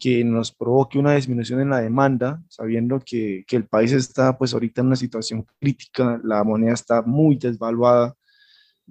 que 0.00 0.24
nos 0.24 0.50
provoque 0.50 0.98
una 0.98 1.14
disminución 1.14 1.60
en 1.60 1.70
la 1.70 1.80
demanda, 1.80 2.42
sabiendo 2.48 2.98
que, 2.98 3.44
que, 3.46 3.54
el 3.54 3.66
país 3.66 3.92
está 3.92 4.36
pues 4.36 4.52
ahorita 4.54 4.80
en 4.80 4.88
una 4.88 4.96
situación 4.96 5.46
crítica, 5.60 6.20
la 6.24 6.42
moneda 6.42 6.72
está 6.72 7.02
muy 7.02 7.36
desvaluada, 7.36 8.16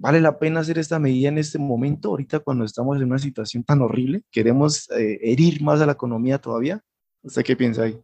¿Vale 0.00 0.18
la 0.22 0.38
pena 0.38 0.60
hacer 0.60 0.78
esta 0.78 0.98
medida 0.98 1.28
en 1.28 1.36
este 1.36 1.58
momento, 1.58 2.08
ahorita 2.08 2.38
cuando 2.40 2.64
estamos 2.64 2.96
en 2.96 3.04
una 3.04 3.18
situación 3.18 3.62
tan 3.64 3.82
horrible? 3.82 4.22
¿Queremos 4.30 4.90
eh, 4.92 5.18
herir 5.22 5.60
más 5.60 5.78
a 5.82 5.84
la 5.84 5.92
economía 5.92 6.38
todavía? 6.38 6.82
¿Usted 7.22 7.42
qué 7.42 7.54
piensa 7.54 7.82
ahí? 7.82 8.00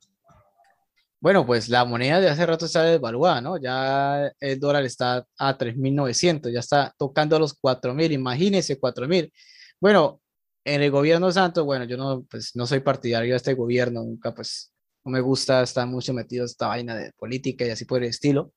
Bueno, 1.18 1.46
pues 1.46 1.70
la 1.70 1.86
moneda 1.86 2.20
de 2.20 2.28
hace 2.28 2.44
rato 2.44 2.66
está 2.66 2.82
devaluada, 2.82 3.40
¿no? 3.40 3.56
Ya 3.56 4.30
el 4.40 4.60
dólar 4.60 4.84
está 4.84 5.24
a 5.38 5.56
3.900, 5.56 6.52
ya 6.52 6.60
está 6.60 6.92
tocando 6.98 7.38
los 7.38 7.58
4.000, 7.58 8.12
imagínense 8.12 8.78
4.000. 8.78 9.32
Bueno, 9.80 10.20
en 10.66 10.82
el 10.82 10.90
gobierno 10.90 11.32
santo, 11.32 11.64
bueno, 11.64 11.86
yo 11.86 11.96
no, 11.96 12.26
pues, 12.30 12.54
no 12.54 12.66
soy 12.66 12.80
partidario 12.80 13.30
de 13.32 13.38
este 13.38 13.54
gobierno, 13.54 14.02
nunca, 14.02 14.34
pues, 14.34 14.70
no 15.02 15.12
me 15.12 15.22
gusta 15.22 15.62
estar 15.62 15.86
mucho 15.86 16.12
metido 16.12 16.42
en 16.42 16.50
esta 16.50 16.66
vaina 16.66 16.94
de 16.94 17.12
política 17.12 17.64
y 17.64 17.70
así 17.70 17.86
por 17.86 18.02
el 18.02 18.10
estilo. 18.10 18.52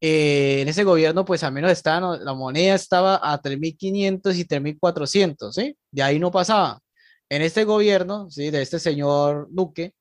Eh, 0.00 0.60
en 0.62 0.68
ese 0.68 0.84
gobierno, 0.84 1.24
pues 1.24 1.42
al 1.42 1.52
menos 1.52 1.72
estaba, 1.72 2.16
la 2.18 2.34
moneda 2.34 2.74
estaba 2.74 3.20
a 3.22 3.40
3.500 3.40 4.36
y 4.36 4.44
3.400, 4.44 5.52
¿sí? 5.52 5.76
De 5.90 6.02
ahí 6.02 6.18
no 6.18 6.30
pasaba. 6.30 6.80
En 7.28 7.42
este 7.42 7.64
gobierno, 7.64 8.30
¿sí? 8.30 8.50
De 8.50 8.62
este 8.62 8.78
señor 8.78 9.48
Duque, 9.50 9.94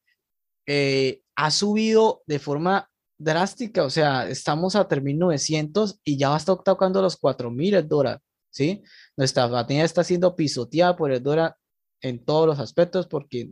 eh, 0.68 1.22
ha 1.36 1.52
subido 1.52 2.22
de 2.28 2.40
forma 2.40 2.90
drástica, 3.18 3.84
o 3.84 3.90
sea, 3.90 4.30
estamos 4.30 4.76
a 4.76 4.88
3.900 4.88 6.00
y 6.04 6.18
ya 6.18 6.30
va 6.30 6.36
a 6.36 6.40
estar 6.40 6.58
tocando 6.64 7.02
los 7.02 7.20
4.000 7.20 7.76
el 7.76 7.88
dólar, 7.88 8.22
¿sí? 8.52 8.84
Nuestra 9.16 9.48
moneda 9.48 9.84
está 9.84 10.04
siendo 10.04 10.36
pisoteada 10.36 10.96
por 10.96 11.12
el 11.12 11.24
dólar 11.24 11.56
en 12.02 12.24
todos 12.24 12.46
los 12.46 12.60
aspectos 12.60 13.08
porque 13.08 13.50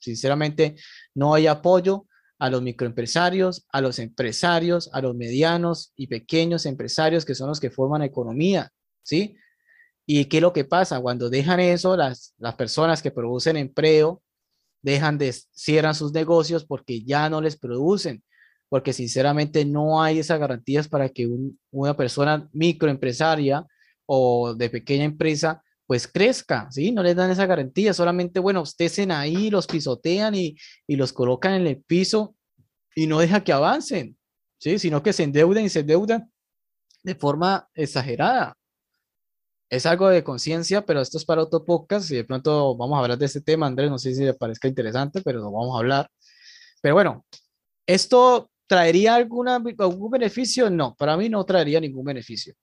sinceramente 0.00 0.76
no 1.14 1.34
hay 1.34 1.46
apoyo 1.46 2.06
a 2.38 2.50
los 2.50 2.62
microempresarios, 2.62 3.66
a 3.72 3.80
los 3.80 3.98
empresarios, 3.98 4.90
a 4.92 5.00
los 5.00 5.14
medianos 5.14 5.92
y 5.96 6.06
pequeños 6.06 6.66
empresarios 6.66 7.24
que 7.24 7.34
son 7.34 7.48
los 7.48 7.60
que 7.60 7.70
forman 7.70 8.02
economía, 8.02 8.70
¿sí? 9.02 9.36
¿Y 10.06 10.26
qué 10.26 10.38
es 10.38 10.42
lo 10.42 10.52
que 10.52 10.64
pasa? 10.64 11.00
Cuando 11.00 11.30
dejan 11.30 11.60
eso, 11.60 11.96
las, 11.96 12.34
las 12.38 12.54
personas 12.54 13.02
que 13.02 13.10
producen 13.10 13.56
empleo 13.56 14.22
dejan 14.82 15.18
de, 15.18 15.32
cierran 15.32 15.94
sus 15.94 16.12
negocios 16.12 16.64
porque 16.64 17.02
ya 17.02 17.28
no 17.28 17.40
les 17.40 17.56
producen, 17.58 18.22
porque 18.68 18.92
sinceramente 18.92 19.64
no 19.64 20.02
hay 20.02 20.20
esas 20.20 20.38
garantías 20.38 20.88
para 20.88 21.08
que 21.08 21.28
una 21.70 21.96
persona 21.96 22.48
microempresaria 22.52 23.66
o 24.06 24.54
de 24.54 24.70
pequeña 24.70 25.04
empresa 25.04 25.62
pues 25.86 26.08
crezca, 26.08 26.68
¿sí? 26.70 26.92
No 26.92 27.02
les 27.02 27.16
dan 27.16 27.30
esa 27.30 27.46
garantía, 27.46 27.94
solamente, 27.94 28.40
bueno, 28.40 28.64
estén 28.64 29.12
ahí, 29.12 29.50
los 29.50 29.66
pisotean 29.66 30.34
y, 30.34 30.56
y 30.86 30.96
los 30.96 31.12
colocan 31.12 31.54
en 31.54 31.66
el 31.66 31.82
piso 31.82 32.34
y 32.94 33.06
no 33.06 33.18
deja 33.20 33.44
que 33.44 33.52
avancen, 33.52 34.18
¿sí? 34.58 34.78
Sino 34.78 35.02
que 35.02 35.12
se 35.12 35.22
endeudan 35.22 35.64
y 35.64 35.68
se 35.68 35.80
endeudan 35.80 36.30
de 37.04 37.14
forma 37.14 37.68
exagerada. 37.74 38.56
Es 39.70 39.86
algo 39.86 40.08
de 40.08 40.24
conciencia, 40.24 40.84
pero 40.84 41.00
esto 41.00 41.18
es 41.18 41.24
para 41.24 41.42
otro 41.42 41.64
podcast 41.64 42.10
y 42.10 42.16
de 42.16 42.24
pronto 42.24 42.76
vamos 42.76 42.96
a 42.96 43.02
hablar 43.02 43.18
de 43.18 43.26
este 43.26 43.40
tema, 43.40 43.66
Andrés, 43.66 43.90
no 43.90 43.98
sé 43.98 44.14
si 44.14 44.24
le 44.24 44.34
parezca 44.34 44.68
interesante, 44.68 45.22
pero 45.22 45.40
lo 45.40 45.52
vamos 45.52 45.76
a 45.76 45.78
hablar. 45.78 46.08
Pero 46.82 46.94
bueno, 46.94 47.24
¿esto 47.86 48.50
traería 48.66 49.14
algún 49.16 49.46
beneficio? 50.10 50.70
No, 50.70 50.94
para 50.96 51.16
mí 51.16 51.28
no 51.28 51.44
traería 51.44 51.80
ningún 51.80 52.04
beneficio 52.04 52.54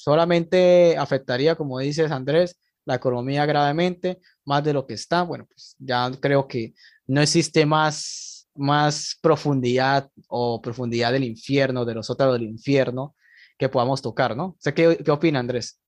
solamente 0.00 0.96
afectaría, 0.96 1.56
como 1.56 1.78
dices 1.78 2.10
Andrés, 2.10 2.58
la 2.86 2.94
economía 2.94 3.44
gravemente, 3.44 4.18
más 4.46 4.64
de 4.64 4.72
lo 4.72 4.86
que 4.86 4.94
está. 4.94 5.22
Bueno, 5.22 5.44
pues 5.46 5.76
ya 5.78 6.10
creo 6.18 6.48
que 6.48 6.72
no 7.06 7.20
existe 7.20 7.66
más, 7.66 8.48
más 8.54 9.18
profundidad 9.20 10.10
o 10.28 10.62
profundidad 10.62 11.12
del 11.12 11.24
infierno, 11.24 11.84
de 11.84 11.94
los 11.94 12.08
otros 12.08 12.32
del 12.32 12.44
infierno 12.44 13.14
que 13.58 13.68
podamos 13.68 14.00
tocar, 14.00 14.34
¿no? 14.34 14.56
sé 14.58 14.72
¿qué, 14.72 14.96
qué 15.04 15.10
opina 15.10 15.38
Andrés? 15.38 15.78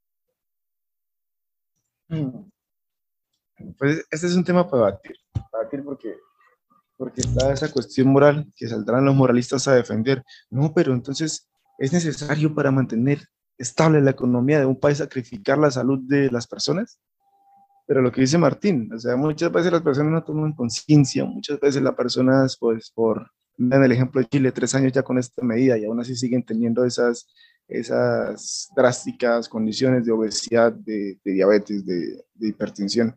Mm. 2.09 2.51
Pues 3.79 4.05
este 4.11 4.27
es 4.27 4.37
un 4.37 4.45
tema 4.45 4.69
para 4.69 4.87
debatir, 4.87 5.17
para 5.33 5.47
debatir 5.63 5.85
porque, 5.85 6.17
porque 6.99 7.21
está 7.23 7.51
esa 7.51 7.73
cuestión 7.73 8.09
moral 8.09 8.53
que 8.55 8.69
saldrán 8.69 9.07
los 9.07 9.15
moralistas 9.15 9.67
a 9.69 9.75
defender. 9.75 10.23
No, 10.51 10.75
pero 10.75 10.93
entonces 10.93 11.49
es 11.79 11.95
necesario 11.95 12.55
para 12.55 12.71
mantener 12.71 13.27
estable 13.59 14.01
la 14.01 14.11
economía 14.11 14.59
de 14.59 14.67
un 14.67 14.79
país 14.79 14.99
sacrificar 14.99 15.59
la 15.59 15.71
salud 15.71 16.01
de 16.03 16.31
las 16.31 16.47
personas. 16.47 16.99
Pero 17.87 18.01
lo 18.01 18.13
que 18.13 18.21
dice 18.21 18.39
Martín, 18.39 18.91
o 18.93 18.99
sea, 18.99 19.17
muchas 19.17 19.51
veces 19.53 19.73
las 19.73 19.83
personas 19.83 20.13
no 20.13 20.25
toman 20.25 20.53
conciencia, 20.53 21.25
muchas 21.25 21.59
veces 21.61 21.83
las 21.83 21.95
personas, 21.95 22.57
pues, 22.59 22.91
por, 22.91 23.31
en 23.59 23.73
el 23.73 23.93
ejemplo 23.93 24.21
de 24.21 24.29
Chile, 24.29 24.53
tres 24.53 24.75
años 24.75 24.93
ya 24.93 25.03
con 25.03 25.19
esta 25.19 25.43
medida 25.45 25.77
y 25.77 25.85
aún 25.85 26.01
así 26.01 26.15
siguen 26.15 26.43
teniendo 26.43 26.85
esas, 26.85 27.27
esas 27.69 28.69
drásticas 28.75 29.49
condiciones 29.49 30.05
de 30.05 30.13
obesidad, 30.13 30.73
de, 30.73 31.19
diabetes, 31.25 31.85
de, 31.85 32.25
de, 32.35 32.49
hipertensión. 32.49 33.17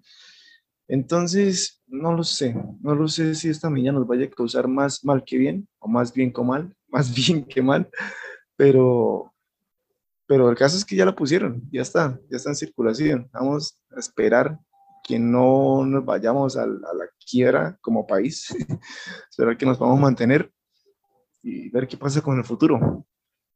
Entonces, 0.88 1.82
no 1.88 2.14
lo 2.14 2.24
sé, 2.24 2.56
no 2.82 2.96
lo 2.96 3.08
sé 3.08 3.36
si 3.36 3.50
esta 3.50 3.70
medida 3.70 3.92
nos 3.92 4.08
vaya 4.08 4.26
a 4.26 4.30
causar 4.30 4.68
más 4.68 5.04
mal 5.04 5.24
que 5.24 5.38
bien, 5.38 5.68
o 5.80 5.88
más 5.88 6.14
bien 6.14 6.32
que 6.32 6.44
mal, 6.44 6.76
más 6.88 7.14
bien 7.14 7.44
que 7.44 7.62
mal, 7.62 7.90
pero, 8.56 9.34
pero 10.28 10.50
el 10.50 10.56
caso 10.56 10.78
es 10.78 10.86
que 10.86 10.96
ya 10.96 11.06
la 11.06 11.16
pusieron, 11.16 11.62
ya 11.72 11.82
está, 11.82 12.20
ya 12.30 12.38
está 12.38 12.50
en 12.50 12.56
circulación. 12.56 13.30
Vamos 13.32 13.80
a 13.96 14.00
esperar 14.00 14.60
que 15.04 15.20
no 15.20 15.86
nos 15.86 16.04
vayamos 16.04 16.58
a, 16.58 16.66
la 16.66 17.08
quiebra 17.30 17.78
como 17.82 18.08
país, 18.08 18.48
esperar 19.30 19.58
que 19.58 19.66
nos 19.66 19.78
vamos 19.78 20.00
a 20.00 20.02
mantener 20.02 20.52
y 21.44 21.70
ver 21.70 21.88
qué 21.88 21.96
pasa 21.96 22.22
con 22.22 22.38
el 22.38 22.44
futuro. 22.44 23.06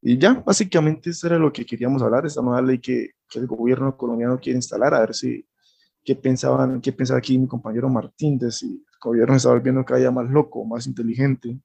Y 0.01 0.17
ya, 0.17 0.33
básicamente 0.33 1.09
eso 1.09 1.27
era 1.27 1.37
lo 1.37 1.51
que 1.51 1.65
queríamos 1.65 2.01
hablar, 2.01 2.25
esta 2.25 2.41
nueva 2.41 2.61
ley 2.61 2.79
que, 2.79 3.11
que 3.27 3.39
el 3.39 3.47
gobierno 3.47 3.97
colombiano 3.97 4.39
quiere 4.39 4.57
instalar, 4.57 4.93
a 4.93 4.99
ver 4.99 5.13
si, 5.13 5.45
qué 6.05 6.15
pensaban, 6.15 6.81
qué 6.81 6.93
pensaba 6.93 7.17
aquí 7.17 7.37
mi 7.37 7.47
compañero 7.47 7.89
Martín, 7.89 8.37
de 8.37 8.51
si 8.51 8.67
el 8.67 8.99
gobierno 9.01 9.35
está 9.35 9.49
volviendo 9.49 9.83
cada 9.83 9.99
día 9.99 10.11
más 10.11 10.29
loco, 10.29 10.63
más 10.65 10.87
inteligente, 10.87 11.59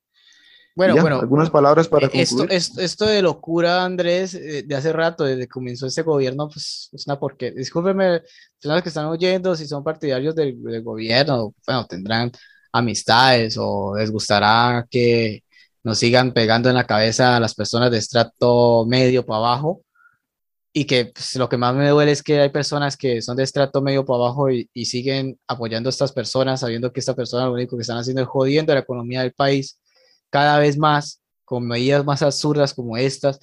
bueno, 0.74 1.00
bueno. 1.00 1.20
Algunas 1.20 1.50
palabras 1.50 1.87
para 1.87 2.08
eh, 2.08 2.10
esto, 2.14 2.48
esto, 2.48 2.80
esto, 2.80 3.06
de 3.06 3.22
locura, 3.22 3.84
Andrés, 3.84 4.34
eh, 4.34 4.64
de 4.66 4.74
hace 4.74 4.92
rato, 4.92 5.24
desde 5.24 5.42
que 5.42 5.48
comenzó 5.48 5.87
este 5.87 6.02
gobierno, 6.02 6.48
pues 6.48 6.88
es 6.92 7.06
una 7.06 7.18
porque. 7.18 7.52
Discúlpenme, 7.52 8.22
personas 8.60 8.82
que 8.82 8.88
están 8.88 9.06
oyendo, 9.06 9.54
si 9.54 9.68
son 9.68 9.84
partidarios 9.84 10.34
del, 10.34 10.60
del, 10.62 10.82
gobierno, 10.82 11.54
bueno, 11.64 11.87
tendrán 11.87 12.32
amistades 12.72 13.56
o 13.56 13.96
les 13.96 14.10
gustará 14.10 14.84
que 14.90 15.44
nos 15.84 15.98
sigan 15.98 16.32
pegando 16.32 16.68
en 16.68 16.74
la 16.74 16.87
cabeza 16.87 17.37
a 17.37 17.40
las 17.40 17.54
personas 17.54 17.90
de 17.92 17.98
estrato 17.98 18.84
medio 18.87 19.24
para 19.24 19.38
abajo. 19.38 19.82
Y 20.72 20.87
que 20.87 21.06
pues, 21.14 21.37
lo 21.37 21.48
que 21.48 21.56
más 21.56 21.72
me 21.76 21.88
duele 21.88 22.10
es 22.10 22.22
que 22.22 22.40
hay 22.40 22.48
personas 22.48 22.96
que 22.96 23.22
son 23.22 23.37
de 23.37 23.44
estrato 23.44 23.80
medio 23.80 24.04
para 24.04 24.24
abajo 24.24 24.50
y, 24.50 24.68
y 24.74 24.87
siguen 24.87 25.38
apoyando 25.46 25.88
a 25.88 25.90
estas 25.90 26.10
personas, 26.12 26.60
sabiendo 26.60 26.92
que 26.92 26.98
estas 26.98 27.14
personas 27.14 27.46
lo 27.46 27.52
único 27.52 27.76
que 27.76 27.82
están 27.82 27.98
haciendo 27.98 28.22
es 28.22 28.28
jodiendo 28.28 28.74
la 28.74 28.80
economía 28.80 29.22
del 29.22 29.32
país 29.32 29.78
cada 30.35 30.59
vez 30.59 30.77
más 30.77 31.23
con 31.44 31.64
medidas 31.64 32.05
más 32.05 32.20
absurdas 32.20 32.75
como 32.75 32.97
estas. 32.97 33.38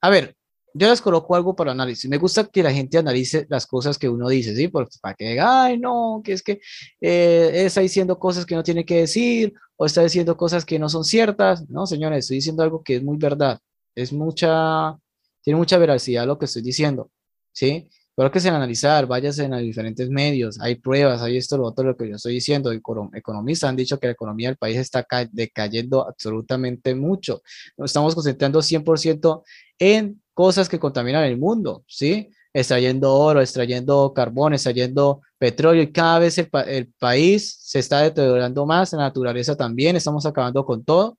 A 0.00 0.10
ver, 0.10 0.36
yo 0.74 0.88
les 0.88 1.00
coloco 1.00 1.36
algo 1.36 1.54
para 1.54 1.70
análisis. 1.70 2.10
Me 2.10 2.18
gusta 2.18 2.48
que 2.48 2.64
la 2.64 2.72
gente 2.72 2.98
analice 2.98 3.46
las 3.48 3.64
cosas 3.64 3.96
que 3.96 4.08
uno 4.08 4.28
dice, 4.28 4.56
¿sí? 4.56 4.66
Porque 4.66 4.96
para 5.00 5.14
que 5.14 5.28
diga, 5.28 5.66
ay, 5.66 5.78
no, 5.78 6.20
que 6.24 6.32
es 6.32 6.42
que 6.42 6.60
eh, 7.00 7.52
está 7.64 7.80
diciendo 7.80 8.18
cosas 8.18 8.44
que 8.44 8.56
no 8.56 8.64
tiene 8.64 8.84
que 8.84 8.96
decir 8.96 9.52
o 9.76 9.86
está 9.86 10.02
diciendo 10.02 10.36
cosas 10.36 10.64
que 10.64 10.80
no 10.80 10.88
son 10.88 11.04
ciertas. 11.04 11.70
No, 11.70 11.86
señores, 11.86 12.24
estoy 12.24 12.38
diciendo 12.38 12.64
algo 12.64 12.82
que 12.82 12.96
es 12.96 13.04
muy 13.04 13.16
verdad. 13.16 13.60
Es 13.94 14.12
mucha, 14.12 14.98
tiene 15.42 15.58
mucha 15.58 15.78
veracidad 15.78 16.26
lo 16.26 16.40
que 16.40 16.46
estoy 16.46 16.62
diciendo, 16.62 17.08
¿sí? 17.52 17.88
Pero 18.20 18.30
que 18.30 18.38
se 18.38 18.50
analizar, 18.50 19.06
váyase 19.06 19.48
los 19.48 19.62
diferentes 19.62 20.10
medios, 20.10 20.60
hay 20.60 20.74
pruebas, 20.74 21.22
hay 21.22 21.38
esto, 21.38 21.56
lo 21.56 21.64
otro, 21.64 21.86
lo 21.86 21.96
que 21.96 22.06
yo 22.06 22.16
estoy 22.16 22.34
diciendo. 22.34 22.70
Economistas 22.70 23.70
han 23.70 23.76
dicho 23.76 23.98
que 23.98 24.08
la 24.08 24.12
economía 24.12 24.48
del 24.48 24.58
país 24.58 24.76
está 24.76 25.06
decayendo 25.32 26.06
absolutamente 26.06 26.94
mucho. 26.94 27.40
Nos 27.78 27.88
estamos 27.88 28.14
concentrando 28.14 28.60
100% 28.60 29.42
en 29.78 30.20
cosas 30.34 30.68
que 30.68 30.78
contaminan 30.78 31.24
el 31.24 31.38
mundo, 31.38 31.82
¿sí? 31.88 32.28
Extrayendo 32.52 33.14
oro, 33.14 33.40
extrayendo 33.40 34.12
carbón, 34.12 34.52
extrayendo 34.52 35.22
petróleo 35.38 35.82
y 35.82 35.90
cada 35.90 36.18
vez 36.18 36.36
el, 36.36 36.50
el 36.66 36.92
país 36.98 37.56
se 37.58 37.78
está 37.78 38.02
deteriorando 38.02 38.66
más, 38.66 38.92
la 38.92 38.98
naturaleza 38.98 39.56
también, 39.56 39.96
estamos 39.96 40.26
acabando 40.26 40.62
con 40.66 40.84
todo 40.84 41.16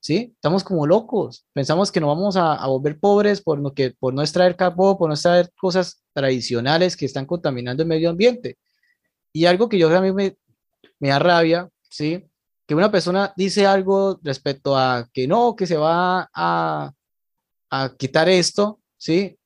¿sí? 0.00 0.32
Estamos 0.34 0.64
como 0.64 0.86
locos. 0.86 1.46
Pensamos 1.52 1.90
que 1.90 2.00
nos 2.00 2.08
vamos 2.08 2.36
a, 2.36 2.66
volver 2.66 2.98
pobres 2.98 3.40
por, 3.40 3.60
no, 3.60 3.72
que, 3.72 3.90
por 3.90 4.14
no 4.14 4.22
extraer 4.22 4.56
carbón, 4.56 4.96
por 4.98 5.08
no 5.08 5.14
extraer 5.14 5.50
cosas 5.58 6.02
tradicionales 6.12 6.96
que 6.96 7.06
están 7.06 7.26
contaminando 7.26 7.82
el 7.82 7.88
medio 7.88 8.10
ambiente. 8.10 8.58
Y 9.32 9.46
algo 9.46 9.68
que 9.68 9.78
yo 9.78 9.94
a 9.94 10.00
mí 10.00 10.12
me, 10.12 10.36
me 10.98 11.08
da 11.08 11.18
rabia, 11.18 11.68
¿sí? 11.90 12.24
Que 12.66 12.74
una 12.74 12.90
persona 12.90 13.32
dice 13.36 13.66
algo 13.66 14.18
respecto 14.22 14.76
a 14.76 15.08
que 15.12 15.26
no, 15.26 15.56
que 15.56 15.66
se 15.66 15.76
va 15.76 16.28
a, 16.34 16.92
a 17.70 17.96
quitar 17.96 18.28
esto, 18.28 18.80
¿sí? 18.96 19.38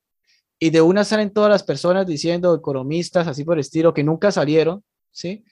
Y 0.58 0.70
de 0.70 0.80
una 0.80 1.04
salen 1.04 1.32
todas 1.32 1.50
las 1.50 1.62
personas 1.62 2.06
diciendo, 2.06 2.54
economistas, 2.54 3.26
así 3.26 3.44
por 3.44 3.56
el 3.56 3.60
estilo, 3.60 3.92
que 3.92 4.04
nunca 4.04 4.30
salieron, 4.30 4.84
¿sí? 5.10 5.44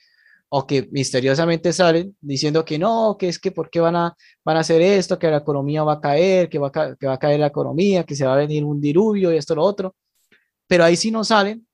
O 0.53 0.67
que 0.67 0.89
misteriosamente 0.91 1.73
salen 1.73 2.17
diciendo 2.21 2.65
que 2.65 2.79
no, 2.79 3.17
que 3.17 3.29
es 3.29 3.39
que 3.39 3.53
por 3.53 3.71
qué 3.71 3.79
van 3.81 3.95
a, 3.95 4.17
van 4.45 4.57
a 4.57 4.61
hacer 4.61 4.83
esto, 4.83 5.19
que 5.19 5.31
la 5.31 5.39
economía 5.39 5.85
va 5.85 5.95
a 5.95 6.01
caer, 6.01 6.49
que 6.49 6.59
va 6.59 6.73
a, 6.75 6.97
que 6.97 7.07
va 7.07 7.15
a 7.15 7.19
caer 7.19 7.39
la 7.39 7.47
economía, 7.47 8.05
que 8.05 8.17
se 8.17 8.27
va 8.27 8.35
a 8.35 8.39
venir 8.39 8.65
un 8.65 8.81
diluvio 8.81 9.33
y 9.33 9.37
esto, 9.37 9.55
lo 9.55 9.63
otro. 9.63 9.95
Pero 10.67 10.85
ahí 10.85 10.97
sí 10.97 11.13
no 11.13 11.23
salen 11.23 11.67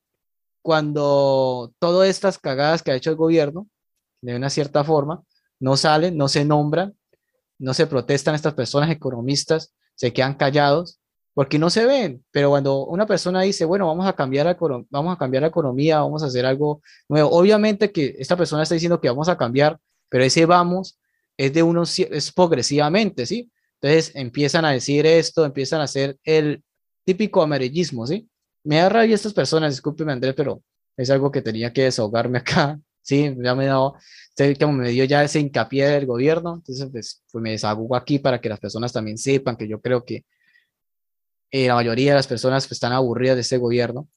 cuando 0.60 1.72
todas 1.78 2.08
estas 2.08 2.38
cagadas 2.38 2.82
que 2.82 2.90
ha 2.90 2.96
hecho 2.96 3.10
el 3.10 3.16
gobierno, 3.16 3.66
de 4.20 4.36
una 4.36 4.50
cierta 4.50 4.84
forma, 4.84 5.22
no 5.58 5.76
salen, 5.78 6.16
no 6.16 6.28
se 6.28 6.44
nombran, 6.44 6.94
no 7.58 7.72
se 7.72 7.86
protestan 7.86 8.34
estas 8.34 8.52
personas 8.52 8.90
economistas, 8.90 9.74
se 9.94 10.12
quedan 10.12 10.34
callados 10.34 11.00
porque 11.36 11.58
no 11.58 11.68
se 11.68 11.84
ven, 11.84 12.24
pero 12.30 12.48
cuando 12.48 12.86
una 12.86 13.06
persona 13.06 13.42
dice, 13.42 13.66
bueno, 13.66 13.86
vamos 13.86 14.06
a 14.06 14.14
cambiar 14.14 14.46
la, 14.46 14.56
vamos 14.88 15.14
a 15.14 15.18
cambiar 15.18 15.42
la 15.42 15.48
economía, 15.48 16.00
vamos 16.00 16.22
a 16.22 16.28
hacer 16.28 16.46
algo 16.46 16.80
nuevo, 17.10 17.28
obviamente 17.28 17.92
que 17.92 18.16
esta 18.18 18.38
persona 18.38 18.62
está 18.62 18.74
diciendo 18.74 19.02
que 19.02 19.10
vamos 19.10 19.28
a 19.28 19.36
cambiar, 19.36 19.78
pero 20.08 20.24
ese 20.24 20.46
vamos 20.46 20.98
es 21.36 21.52
de 21.52 21.62
unos, 21.62 21.98
es 21.98 22.32
progresivamente, 22.32 23.26
¿sí? 23.26 23.52
Entonces 23.82 24.12
empiezan 24.16 24.64
a 24.64 24.70
decir 24.70 25.04
esto, 25.04 25.44
empiezan 25.44 25.82
a 25.82 25.84
hacer 25.84 26.16
el 26.24 26.64
típico 27.04 27.42
amarillismo, 27.42 28.06
¿sí? 28.06 28.30
Me 28.64 28.76
da 28.76 28.88
rabia 28.88 29.14
estas 29.14 29.34
personas, 29.34 29.74
discúlpeme 29.74 30.12
Andrés, 30.12 30.32
pero 30.34 30.62
es 30.96 31.10
algo 31.10 31.30
que 31.30 31.42
tenía 31.42 31.70
que 31.70 31.82
desahogarme 31.82 32.38
acá, 32.38 32.80
¿sí? 33.02 33.36
Ya 33.44 33.54
me 33.54 33.68
como 34.58 34.72
me 34.72 34.88
dio 34.88 35.04
ya 35.04 35.22
ese 35.22 35.40
hincapié 35.40 35.86
del 35.86 36.06
gobierno, 36.06 36.54
entonces 36.54 36.88
pues, 36.90 37.22
pues 37.30 37.42
me 37.42 37.50
desahogo 37.50 37.94
aquí 37.94 38.18
para 38.18 38.40
que 38.40 38.48
las 38.48 38.58
personas 38.58 38.90
también 38.90 39.18
sepan 39.18 39.58
que 39.58 39.68
yo 39.68 39.82
creo 39.82 40.02
que 40.02 40.24
eh, 41.50 41.68
la 41.68 41.74
mayoría 41.74 42.12
de 42.12 42.16
las 42.16 42.26
personas 42.26 42.64
pues, 42.66 42.72
están 42.72 42.92
aburridas 42.92 43.36
de 43.36 43.42
este 43.42 43.58
gobierno, 43.58 44.08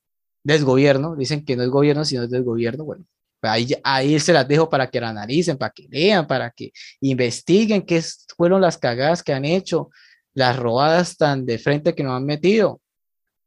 desgobierno, 0.43 1.15
dicen 1.15 1.45
que 1.45 1.55
no 1.55 1.63
es 1.63 1.69
gobierno, 1.69 2.05
sino 2.05 2.23
es 2.23 2.29
desgobierno, 2.29 2.85
bueno, 2.85 3.05
pues, 3.39 3.51
ahí, 3.51 3.67
ahí 3.83 4.19
se 4.19 4.33
las 4.33 4.47
dejo 4.47 4.69
para 4.69 4.89
que 4.89 4.99
la 4.99 5.09
analicen, 5.09 5.57
para 5.57 5.71
que 5.71 5.87
lean, 5.89 6.27
para 6.27 6.51
que 6.51 6.71
investiguen 7.01 7.83
qué 7.83 8.03
fueron 8.35 8.61
las 8.61 8.77
cagadas 8.77 9.23
que 9.23 9.33
han 9.33 9.45
hecho, 9.45 9.89
las 10.33 10.57
robadas 10.57 11.17
tan 11.17 11.45
de 11.45 11.57
frente 11.57 11.95
que 11.95 12.03
nos 12.03 12.13
han 12.13 12.25
metido. 12.25 12.81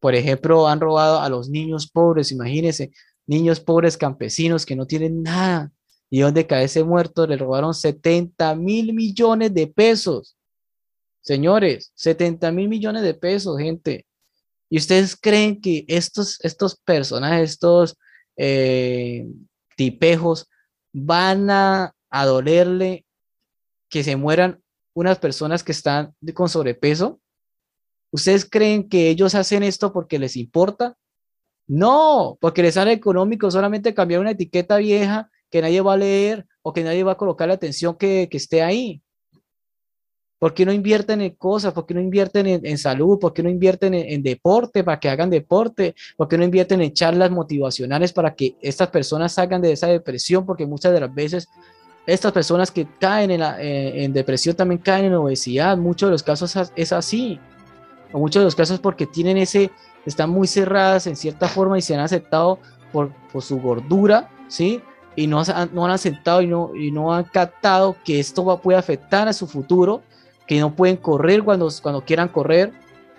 Por 0.01 0.15
ejemplo, 0.15 0.69
han 0.69 0.81
robado 0.81 1.21
a 1.21 1.29
los 1.29 1.49
niños 1.49 1.89
pobres, 1.89 2.33
imagínense, 2.33 2.91
niños 3.27 3.61
pobres 3.61 3.97
campesinos 3.97 4.67
que 4.67 4.77
no 4.77 4.87
tienen 4.87 5.23
nada. 5.23 5.71
Y 6.11 6.21
donde 6.21 6.47
cae 6.47 6.65
ese 6.65 6.85
muerto, 6.85 7.27
le 7.27 7.37
robaron 7.37 7.73
70 7.73 8.55
mil 8.57 8.93
millones 8.93 9.55
de 9.55 9.67
pesos. 9.67 10.37
Señores, 11.23 11.93
70 11.95 12.51
mil 12.51 12.69
millones 12.69 13.03
de 13.03 13.15
pesos, 13.15 13.59
gente. 13.59 14.07
¿Y 14.69 14.79
ustedes 14.79 15.17
creen 15.17 15.61
que 15.61 15.85
estos, 15.87 16.39
estos 16.45 16.77
personajes, 16.77 17.53
estos 17.53 17.97
eh, 18.37 19.27
tipejos, 19.77 20.49
van 20.93 21.49
a, 21.51 21.95
dolerle 22.11 23.07
que 23.89 24.05
se 24.05 24.17
mueran 24.17 24.61
unas 24.95 25.19
personas 25.19 25.63
que 25.63 25.73
están 25.73 26.15
con 26.35 26.49
sobrepeso? 26.49 27.21
¿Ustedes 28.11 28.45
creen 28.45 28.89
que 28.89 29.09
ellos 29.09 29.35
hacen 29.35 29.63
esto 29.63 29.93
porque 29.93 30.19
les 30.19 30.37
importa? 30.37 30.97
No, 31.69 32.37
porque 32.41 32.63
les 32.63 32.75
sale 32.75 32.93
económico 32.93 33.51
solamente 33.51 33.95
cambiar 33.95 34.21
una 34.21 34.33
etiqueta 34.33 34.77
vieja 34.79 35.31
que 35.51 35.63
nadie 35.63 35.81
va 35.81 35.95
a 35.95 35.99
leer 35.99 36.47
o 36.63 36.73
que 36.73 36.83
nadie 36.83 37.05
va 37.05 37.13
a 37.13 37.17
colocar 37.17 37.47
la 37.47 37.55
atención 37.55 37.97
que 37.97 38.29
esté 38.33 38.63
ahí. 38.63 39.03
¿Por 40.43 40.55
qué 40.55 40.67
no 40.67 40.73
invierten 40.73 41.21
en 41.21 41.37
cosas? 41.37 41.73
¿Por 41.73 41.87
qué 41.87 41.95
no 41.95 42.01
invierten 42.01 42.49
en, 42.49 42.77
salud? 42.77 43.21
¿Por 43.21 43.33
qué 43.33 43.45
no 43.45 43.49
invierten 43.49 43.95
en, 43.95 44.25
deporte 44.25 44.83
para 44.83 44.99
que 44.99 45.09
hagan 45.09 45.31
deporte? 45.31 45.95
¿Por 46.17 46.27
qué 46.27 46.37
no 46.37 46.43
invierten 46.43 46.83
en 46.83 46.93
charlas 46.93 47.31
motivacionales 47.31 48.13
para 48.13 48.35
que 48.35 48.57
estas 48.61 48.89
personas 48.89 49.35
salgan 49.35 49.63
de 49.63 49.71
esa 49.71 49.87
depresión? 49.87 50.45
Porque 50.45 50.67
muchas 50.67 50.93
de 50.93 50.99
las 50.99 51.15
veces 51.15 51.49
estas 52.09 52.33
personas 52.33 52.73
que 52.73 52.89
caen 52.99 53.31
en, 53.31 53.41
eh, 53.41 54.03
en 54.03 54.13
depresión 54.13 54.57
también 54.57 54.81
caen 54.81 55.05
en 55.05 55.15
obesidad. 55.15 55.79
Muchos 55.79 56.09
de 56.09 56.11
los 56.11 56.25
casos 56.25 56.59
es 56.75 56.93
así. 56.93 57.39
O 58.11 58.19
muchos 58.19 58.41
de 58.41 58.47
los 58.47 58.57
casos 58.57 58.81
porque 58.81 59.07
tienen 59.07 59.37
ese, 59.37 59.71
están 60.07 60.29
muy 60.29 60.49
cerradas 60.49 61.07
en 61.07 61.15
cierta 61.15 61.47
forma 61.47 61.79
y 61.79 61.83
se 61.83 61.95
han 61.95 62.01
aceptado 62.01 62.59
por, 62.91 63.13
por 63.33 63.43
su 63.43 63.61
gordura, 63.61 64.29
¿sí? 64.49 64.83
Y 65.15 65.29
no, 65.29 65.45
no 65.73 65.85
han 65.85 65.93
aceptado 65.93 66.43
y 66.43 66.49
no, 66.49 66.75
y 66.75 66.91
no 66.91 67.15
han 67.15 67.23
captado 67.27 67.95
que 68.05 68.19
esto 68.19 68.45
va, 68.45 68.61
puede 68.61 68.77
afectar 68.77 69.29
a 69.29 69.33
su 69.33 69.47
futuro 69.47 70.03
que 70.53 70.61
no 70.61 70.75
pueden 70.75 70.99
correr 70.99 71.43
cuando, 71.43 71.71
cuando 71.81 72.05
quieran 72.05 72.29
correr, 72.29 72.73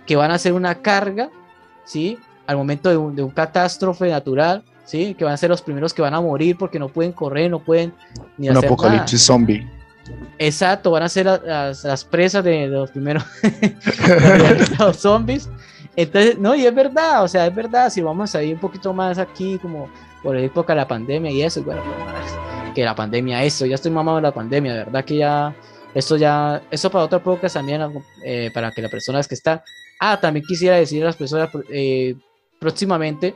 que 0.06 0.15
van 0.15 0.30
a 0.30 0.38
ser 0.38 0.54
una 0.54 0.76
carga, 0.76 1.32
¿sí? 1.84 2.19
Al 2.46 2.58
momento 2.58 2.91
de 2.91 2.98
un, 2.98 3.15
de 3.15 3.24
un 3.24 3.32
catástrofe 3.32 4.08
natural, 4.08 4.62
¿sí? 4.86 5.15
Que 5.15 5.26
van 5.26 5.34
a 5.34 5.38
ser 5.38 5.50
los 5.50 5.63
primeros 5.63 5.96
que 5.96 6.04
van 6.04 6.13
a 6.13 6.22
morir 6.22 6.56
porque 6.60 6.78
no 6.78 6.89
pueden 6.89 7.12
correr, 7.12 7.50
no 7.50 7.58
pueden 7.58 7.91
ni 8.38 8.50
un 8.50 8.58
apocalipsis 8.58 9.19
zombie. 9.19 9.67
Exacto, 10.38 10.91
van 10.91 11.02
a 11.02 11.10
ser 11.10 11.26
las, 11.26 11.84
las, 11.84 12.06
presas 12.06 12.43
de, 12.43 12.67
los 12.67 12.91
primeros 12.91 13.24
los 14.80 14.98
zombies. 14.98 15.50
Entonces, 15.96 16.38
no, 16.38 16.54
y 16.54 16.67
es 16.67 16.76
verdad, 16.76 17.24
o 17.24 17.28
sea, 17.28 17.48
es 17.48 17.56
verdad, 17.56 17.89
si 17.89 18.04
vamos 18.04 18.36
a 18.36 18.43
ir 18.43 18.54
un 18.54 18.62
poquito 18.62 18.93
más 18.93 19.17
aquí, 19.17 19.58
como 19.58 19.89
por 20.22 20.36
la 20.36 20.41
época 20.41 20.74
de 20.74 20.82
la 20.82 20.88
pandemia 20.88 21.32
y 21.32 21.41
eso, 21.41 21.63
bueno, 21.63 21.82
pues, 21.82 22.74
que 22.76 22.84
la 22.84 22.93
pandemia, 22.93 23.43
eso, 23.43 23.65
ya 23.65 23.74
estoy 23.74 23.89
mamado 23.89 24.17
de 24.17 24.22
la 24.22 24.32
pandemia, 24.32 24.74
de 24.74 24.84
verdad 24.84 25.04
que 25.04 25.17
ya 25.17 25.56
esto 25.93 26.17
ya, 26.17 26.62
eso 26.71 26.89
para 26.89 27.06
otra 27.06 27.21
podcast 27.21 27.56
también, 27.56 27.82
eh, 28.23 28.49
para 28.53 28.71
que 28.71 28.82
las 28.82 28.91
personas 28.91 29.27
que 29.27 29.36
están. 29.36 29.62
Ah, 29.99 30.19
también 30.19 30.45
quisiera 30.45 30.77
decir 30.77 31.03
a 31.03 31.08
las 31.08 31.15
personas 31.15 31.49
eh, 31.69 32.15
próximamente, 32.60 33.36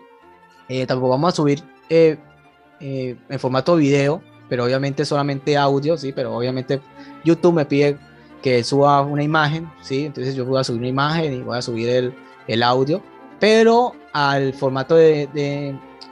eh, 0.68 0.86
tampoco 0.86 1.10
vamos 1.10 1.34
a 1.34 1.36
subir 1.36 1.64
en 1.90 3.40
formato 3.40 3.76
video, 3.76 4.22
pero 4.50 4.66
obviamente 4.66 5.06
solamente 5.06 5.56
audio, 5.56 5.98
sí, 5.98 6.12
pero 6.12 6.36
obviamente 6.36 6.82
YouTube 7.24 7.54
me 7.54 7.66
pide 7.66 7.98
que 8.42 8.64
suba 8.64 9.02
una 9.02 9.24
imagen, 9.24 9.70
sí, 9.82 10.06
entonces 10.06 10.36
yo 10.36 10.46
voy 10.46 10.60
a 10.60 10.64
subir 10.64 10.80
una 10.80 10.90
imagen 10.90 11.34
y 11.34 11.40
voy 11.42 11.58
a 11.58 11.62
subir 11.62 11.90
el, 11.90 12.14
el 12.48 12.64
audio, 12.64 13.02
pero 13.40 13.94
al 14.14 14.54
formato 14.54 14.96
de, 14.96 15.28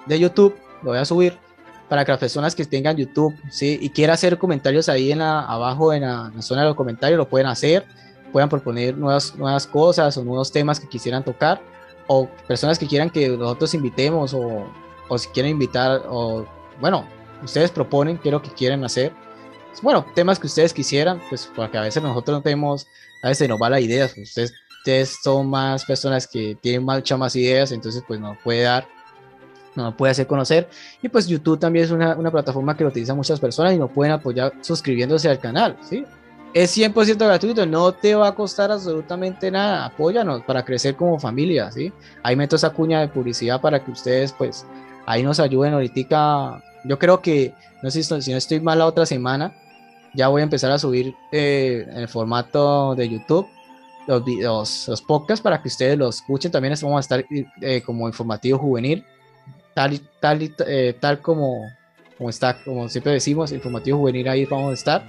de 0.05 0.19
YouTube 0.19 0.55
lo 0.81 0.91
voy 0.91 0.99
a 0.99 1.05
subir 1.05 1.44
para 1.89 2.04
que 2.04 2.12
las 2.12 2.19
personas 2.19 2.56
que 2.56 2.65
tengan 2.65 2.98
YouTube, 2.98 3.36
¿sí? 3.50 3.78
Y 3.82 3.89
quieran 3.89 4.15
hacer 4.15 4.38
comentarios 4.38 4.89
ahí 4.89 5.12
en 5.12 5.19
la, 5.19 5.41
abajo 5.41 5.93
en 5.93 6.02
la, 6.02 6.32
zona 6.39 6.62
de 6.62 6.67
los 6.67 6.76
comentarios, 6.76 7.17
lo 7.17 7.30
pueden 7.30 7.48
hacer, 7.48 7.86
puedan 8.32 8.50
proponer 8.50 8.98
nuevas, 8.98 9.36
nuevas 9.36 9.67
cosas 9.67 10.17
o 10.17 10.24
nuevos 10.24 10.52
temas 10.52 10.80
que 10.80 10.88
quisieran 10.88 11.24
tocar, 11.24 11.62
o 12.08 12.28
personas 12.48 12.80
que 12.80 12.88
quieran 12.88 13.10
que 13.10 13.30
nosotros 13.30 13.74
invitemos, 13.74 14.34
o, 14.34 14.67
o 15.08 15.17
si 15.17 15.28
quieren 15.30 15.52
invitar, 15.52 16.02
o 16.08 16.45
bueno, 16.80 17.06
ustedes 17.43 17.71
proponen 17.71 18.17
qué 18.17 18.30
es 18.30 18.34
lo 18.34 18.41
que 18.41 18.50
quieren 18.50 18.84
hacer. 18.84 19.13
Bueno, 19.82 20.06
temas 20.15 20.39
que 20.39 20.48
ustedes 20.48 20.74
quisieran, 20.74 21.21
pues 21.30 21.50
porque 21.56 21.78
a 21.78 21.82
veces 21.82 22.02
nosotros 22.02 22.38
no 22.38 22.41
tenemos, 22.41 22.88
a 23.21 23.28
veces 23.28 23.48
nos 23.50 23.62
va 23.62 23.69
la 23.69 23.80
idea, 23.80 24.08
pues, 24.08 24.30
ustedes, 24.30 24.54
ustedes 24.80 25.17
son 25.21 25.50
más 25.50 25.86
personas 25.86 26.28
que 26.28 26.58
tienen 26.62 26.84
muchas 26.84 27.19
más 27.19 27.36
ideas, 27.36 27.71
entonces 27.71 28.04
pues 28.08 28.19
nos 28.19 28.38
puede 28.38 28.62
dar 28.62 28.88
no 29.75 29.95
puede 29.95 30.11
hacer 30.11 30.27
conocer. 30.27 30.69
Y 31.01 31.09
pues 31.09 31.27
YouTube 31.27 31.59
también 31.59 31.85
es 31.85 31.91
una, 31.91 32.15
una, 32.15 32.31
plataforma 32.31 32.75
que 32.75 32.83
lo 32.83 32.89
utilizan 32.89 33.17
muchas 33.17 33.39
personas 33.39 33.73
y 33.73 33.77
nos 33.77 33.91
pueden 33.91 34.13
apoyar 34.13 34.53
suscribiéndose 34.61 35.29
al 35.29 35.39
canal, 35.39 35.77
¿sí? 35.81 36.05
Es 36.53 36.77
100% 36.77 37.17
gratuito, 37.17 37.65
no 37.65 37.91
te 37.91 38.15
va 38.15 38.29
a 38.29 38.35
costar 38.35 38.71
absolutamente 38.71 39.51
nada. 39.51 39.88
Apóyanos 39.88 40.41
para 40.43 40.63
crecer 40.63 40.95
como 40.95 41.19
familia, 41.19 41.69
¿sí? 41.69 41.91
Ahí 42.23 42.38
meto 42.38 42.55
esa 42.55 42.69
cuña 42.69 43.01
de 43.01 43.09
publicidad 43.09 43.59
para 43.59 43.83
que 43.83 43.91
ustedes, 43.91 44.31
pues, 44.31 44.65
ahí 45.05 45.21
nos 45.21 45.41
ayuden 45.41 45.73
ahorita. 45.73 46.63
Yo 46.85 46.97
creo 46.97 47.21
que, 47.21 47.53
no 47.83 47.91
sé 47.91 48.03
si 48.03 48.31
no 48.31 48.38
estoy 48.38 48.61
mal 48.61 48.79
la 48.79 48.85
otra 48.85 49.05
semana, 49.05 49.53
ya 50.13 50.29
voy 50.29 50.39
a 50.39 50.43
empezar 50.45 50.71
a 50.71 50.79
subir 50.79 51.13
eh, 51.33 51.85
en 51.89 51.97
el 51.97 52.07
formato 52.07 52.95
de 52.95 53.09
YouTube 53.09 53.47
los, 54.07 54.23
los, 54.25 54.88
los, 54.88 55.01
podcasts 55.01 55.43
para 55.43 55.61
que 55.61 55.67
ustedes 55.67 55.97
los 55.97 56.17
escuchen. 56.17 56.53
También 56.53 56.73
vamos 56.81 56.97
a 56.97 56.99
estar 57.01 57.25
eh, 57.61 57.81
como 57.81 58.07
informativo 58.07 58.59
juvenil 58.59 59.03
tal, 59.75 59.99
tal, 60.19 60.55
eh, 60.65 60.95
tal 60.99 61.21
como, 61.21 61.69
como 62.17 62.29
está, 62.31 62.63
como 62.63 62.89
siempre 62.89 63.11
decimos, 63.11 63.51
informativo 63.51 63.99
juvenil, 63.99 64.27
ahí 64.27 64.45
vamos 64.45 64.71
a 64.71 64.73
estar. 64.73 65.07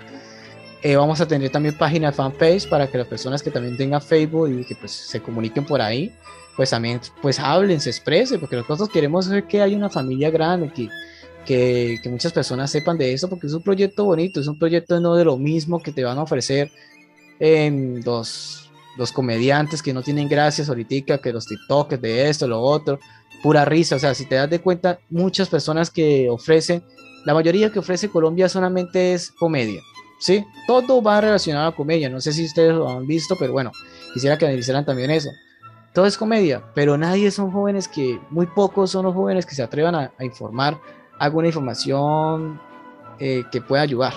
Eh, 0.83 0.97
vamos 0.97 1.21
a 1.21 1.27
tener 1.27 1.51
también 1.51 1.77
página 1.79 2.13
fanpage 2.13 2.69
para 2.69 2.87
que 2.87 2.99
las 2.99 3.07
personas 3.07 3.43
que 3.43 3.51
también 3.51 3.77
tengan 3.77 4.03
Facebook 4.03 4.51
y 4.51 4.65
que 4.65 4.75
pues 4.75 4.93
se 4.93 5.23
comuniquen 5.23 5.65
por 5.65 5.81
ahí, 5.81 6.13
pues 6.55 6.71
también 6.71 7.01
pues 7.23 7.41
hablen, 7.41 7.81
se 7.81 7.91
expresen, 7.91 8.39
porque 8.39 8.57
nosotros 8.57 8.91
queremos 8.91 9.29
ver 9.29 9.45
que 9.45 9.63
hay 9.63 9.75
una 9.75 9.89
familia 9.89 10.31
grande, 10.31 10.71
que, 10.71 11.99
que, 12.03 12.09
muchas 12.11 12.33
personas 12.33 12.71
sepan 12.71 12.99
de 12.99 13.13
eso, 13.13 13.29
porque 13.29 13.47
es 13.47 13.53
un 13.53 13.63
proyecto 13.63 14.05
bonito, 14.05 14.41
es 14.41 14.49
un 14.49 14.59
proyecto 14.59 15.01
no 15.01 15.15
de 15.15 15.25
lo 15.25 15.39
mismo 15.39 15.81
que 15.81 15.93
te 15.93 16.05
van 16.05 16.19
a 16.19 16.23
ofrecer 16.23 16.71
los, 17.39 18.71
los 18.97 19.13
comediantes 19.13 19.83
que 19.83 19.93
no 19.93 20.03
tienen 20.03 20.29
gracias 20.29 20.69
ahorita, 20.69 21.19
que 21.19 21.33
los 21.33 21.47
TikTokers 21.47 22.03
de 22.03 22.29
esto, 22.29 22.47
lo 22.47 22.61
otro, 22.61 22.99
pura 23.47 23.65
risa. 23.65 23.95
O 23.95 23.99
sea, 24.01 24.13
si 24.13 24.27
te 24.27 24.35
das 24.35 24.51
de 24.51 24.61
cuenta, 24.61 24.99
muchas 25.09 25.49
personas 25.49 25.89
que 25.89 26.29
ofrecen, 26.29 26.83
la 27.25 27.33
mayoría 27.33 27.71
que 27.71 27.79
ofrece 27.79 28.09
Colombia 28.09 28.49
solamente 28.49 29.15
es 29.15 29.31
comedia. 29.31 29.81
¿sí? 30.19 30.45
Todo 30.67 31.01
va 31.01 31.21
relacionado 31.21 31.69
a 31.69 31.77
comedia. 31.77 32.11
No 32.11 32.21
sé 32.21 32.33
si 32.33 32.45
ustedes 32.45 32.75
lo 32.75 32.89
han 32.89 33.07
visto, 33.07 33.37
pero 33.39 33.53
bueno, 33.53 33.71
quisiera 34.13 34.37
que 34.37 34.47
analizaran 34.47 34.85
también 34.85 35.13
eso. 35.13 35.31
Todo 35.95 36.07
es 36.07 36.19
comedia, 36.19 36.65
pero 36.75 36.99
nadie 36.99 37.31
son 37.31 37.53
jóvenes 37.53 37.87
que, 37.87 38.19
muy 38.31 38.47
pocos 38.49 38.91
son 38.91 39.05
los 39.05 39.15
jóvenes 39.15 39.47
que 39.47 39.55
se 39.55 39.63
atrevan 39.63 39.95
a, 39.95 40.13
informar 40.25 40.81
alguna 41.21 41.47
información 41.47 42.61
eh, 43.21 43.45
que 43.53 43.61
pueda 43.61 43.83
ayudar. 43.83 44.13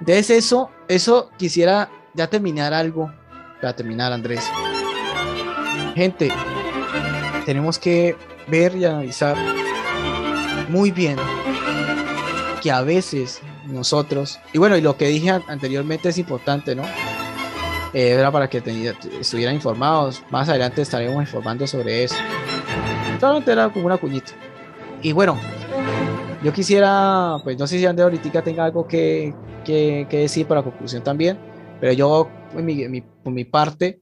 Entonces 0.00 0.28
eso, 0.30 0.70
eso 0.88 1.30
quisiera 1.38 1.88
ya 2.14 2.26
terminar 2.26 2.74
algo, 2.74 3.12
para 3.60 3.76
terminar 3.76 4.12
Andrés. 4.12 4.44
Gente, 5.94 6.32
tenemos 7.44 7.78
que 7.78 8.16
ver 8.48 8.76
y 8.76 8.84
analizar 8.84 9.36
muy 10.68 10.90
bien 10.90 11.16
que 12.62 12.70
a 12.70 12.82
veces 12.82 13.40
nosotros, 13.66 14.38
y 14.52 14.58
bueno, 14.58 14.76
y 14.76 14.80
lo 14.80 14.96
que 14.96 15.08
dije 15.08 15.30
anteriormente 15.30 16.08
es 16.10 16.18
importante, 16.18 16.74
¿no? 16.74 16.84
Eh, 17.92 18.10
era 18.10 18.30
para 18.30 18.48
que 18.48 18.62
estuvieran 19.20 19.54
informados. 19.54 20.22
Más 20.30 20.48
adelante 20.48 20.82
estaremos 20.82 21.22
informando 21.22 21.66
sobre 21.66 22.04
eso. 22.04 22.16
Solamente 23.20 23.52
era 23.52 23.68
como 23.68 23.86
una 23.86 23.98
cuñita. 23.98 24.32
Y 25.02 25.12
bueno, 25.12 25.38
yo 26.42 26.52
quisiera, 26.52 27.36
pues 27.42 27.58
no 27.58 27.66
sé 27.66 27.78
si 27.78 27.86
Andrés 27.86 28.04
ahorita 28.04 28.42
tenga 28.42 28.64
algo 28.64 28.86
que, 28.86 29.34
que, 29.64 30.06
decir 30.10 30.46
para 30.46 30.62
conclusión 30.62 31.02
también, 31.02 31.38
pero 31.80 31.92
yo, 31.92 32.30
mi, 32.54 33.00
por 33.00 33.32
mi 33.32 33.44
parte, 33.44 34.00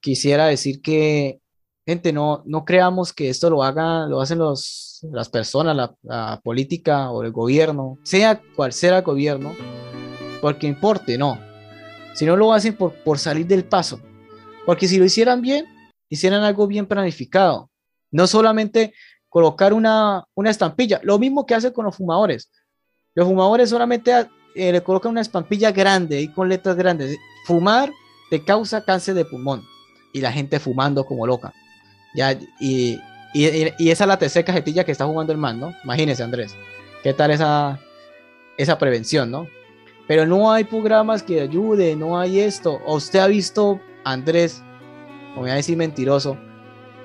quisiera 0.00 0.46
decir 0.46 0.82
que, 0.82 1.40
gente, 1.86 2.12
no, 2.12 2.42
no 2.44 2.64
creamos 2.64 3.12
que 3.12 3.28
esto 3.28 3.48
lo 3.48 3.62
hagan, 3.62 4.10
lo 4.10 4.20
hacen 4.20 4.38
los, 4.38 5.00
las 5.12 5.28
personas, 5.28 5.76
la, 5.76 5.94
la 6.02 6.40
política 6.42 7.10
o 7.10 7.22
el 7.22 7.32
gobierno, 7.32 7.98
sea 8.02 8.40
cual 8.56 8.72
sea 8.72 8.98
el 8.98 9.04
gobierno, 9.04 9.54
porque 10.40 10.66
importe, 10.66 11.16
no 11.16 11.46
si 12.16 12.24
no 12.24 12.34
lo 12.34 12.54
hacen 12.54 12.74
por, 12.74 12.94
por 13.04 13.18
salir 13.18 13.46
del 13.46 13.64
paso. 13.64 14.00
Porque 14.64 14.88
si 14.88 14.96
lo 14.96 15.04
hicieran 15.04 15.42
bien, 15.42 15.66
hicieran 16.08 16.42
algo 16.44 16.66
bien 16.66 16.86
planificado. 16.86 17.70
No 18.10 18.26
solamente 18.26 18.94
colocar 19.28 19.74
una, 19.74 20.24
una 20.34 20.48
estampilla, 20.48 20.98
lo 21.02 21.18
mismo 21.18 21.44
que 21.44 21.54
hace 21.54 21.74
con 21.74 21.84
los 21.84 21.94
fumadores. 21.94 22.50
Los 23.14 23.28
fumadores 23.28 23.68
solamente 23.68 24.12
eh, 24.54 24.72
le 24.72 24.82
colocan 24.82 25.12
una 25.12 25.20
estampilla 25.20 25.72
grande 25.72 26.22
y 26.22 26.28
con 26.28 26.48
letras 26.48 26.76
grandes. 26.76 27.14
Fumar 27.44 27.92
te 28.30 28.42
causa 28.42 28.82
cáncer 28.82 29.14
de 29.14 29.26
pulmón. 29.26 29.62
Y 30.14 30.22
la 30.22 30.32
gente 30.32 30.58
fumando 30.58 31.04
como 31.04 31.26
loca. 31.26 31.52
Ya, 32.16 32.36
y, 32.58 33.00
esa 33.34 34.04
es 34.04 34.08
la 34.08 34.18
tercera 34.18 34.44
cajetilla 34.44 34.82
que 34.82 34.92
está 34.92 35.04
jugando 35.04 35.32
el 35.32 35.38
man, 35.38 35.60
¿no? 35.60 35.74
Imagínese, 35.84 36.22
Andrés. 36.22 36.56
¿Qué 37.02 37.12
tal 37.12 37.30
esa, 37.30 37.78
esa 38.56 38.78
prevención, 38.78 39.30
no? 39.30 39.46
pero 40.06 40.26
no 40.26 40.52
hay 40.52 40.64
programas 40.64 41.22
que 41.22 41.40
ayuden, 41.40 41.98
no 41.98 42.18
hay 42.18 42.40
esto. 42.40 42.80
¿O 42.86 42.96
usted 42.96 43.18
ha 43.18 43.26
visto, 43.26 43.80
Andrés, 44.04 44.62
o 45.36 45.40
voy 45.40 45.50
a 45.50 45.54
decir 45.54 45.76
mentiroso, 45.76 46.38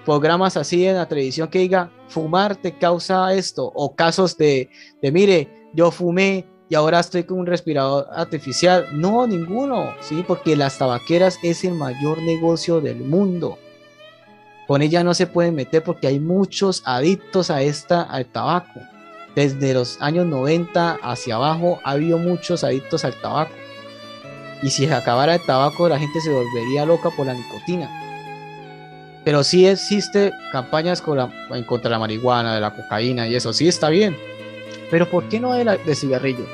programas 0.05 0.57
así 0.57 0.85
en 0.85 0.95
la 0.95 1.07
televisión 1.07 1.49
que 1.49 1.59
diga, 1.59 1.91
fumar 2.07 2.55
te 2.55 2.77
causa 2.77 3.33
esto? 3.33 3.71
O 3.73 3.95
casos 3.95 4.37
de, 4.37 4.69
de 5.01 5.11
mire, 5.11 5.69
yo 5.73 5.89
fumé 5.89 6.45
y 6.69 6.75
ahora 6.75 6.99
estoy 6.99 7.23
con 7.23 7.39
un 7.39 7.47
respirador 7.47 8.07
artificial. 8.11 8.87
No, 8.93 9.25
ninguno, 9.25 9.93
¿sí? 10.01 10.23
Porque 10.27 10.55
las 10.55 10.77
tabaqueras 10.77 11.39
es 11.43 11.63
el 11.63 11.73
mayor 11.73 12.21
negocio 12.21 12.81
del 12.81 12.97
mundo. 12.97 13.57
Con 14.71 14.81
ella 14.81 15.03
no 15.03 15.13
se 15.13 15.27
pueden 15.27 15.53
meter 15.53 15.83
porque 15.83 16.07
hay 16.07 16.21
muchos 16.21 16.81
adictos 16.85 17.51
a 17.51 17.61
esta, 17.61 18.03
al 18.03 18.25
tabaco 18.25 18.79
desde 19.35 19.73
los 19.73 20.01
años 20.01 20.25
90 20.27 20.97
hacia 21.03 21.35
abajo 21.35 21.81
ha 21.83 21.91
habido 21.91 22.17
muchos 22.17 22.63
adictos 22.63 23.03
al 23.03 23.19
tabaco. 23.19 23.51
Y 24.63 24.69
si 24.69 24.87
se 24.87 24.93
acabara 24.93 25.35
el 25.35 25.45
tabaco, 25.45 25.89
la 25.89 25.99
gente 25.99 26.21
se 26.21 26.29
volvería 26.29 26.85
loca 26.85 27.09
por 27.09 27.25
la 27.25 27.33
nicotina. 27.33 27.89
Pero 29.25 29.43
sí 29.43 29.67
existe 29.67 30.31
campañas 30.53 31.03
en 31.51 31.65
contra 31.65 31.89
de 31.89 31.95
la 31.95 31.99
marihuana, 31.99 32.55
de 32.55 32.61
la 32.61 32.73
cocaína 32.73 33.27
y 33.27 33.35
eso, 33.35 33.51
sí 33.51 33.67
está 33.67 33.89
bien. 33.89 34.15
Pero 34.89 35.09
¿por 35.09 35.27
qué 35.27 35.41
no 35.41 35.51
hay 35.51 35.65
de 35.65 35.95
cigarrillo? 35.95 36.45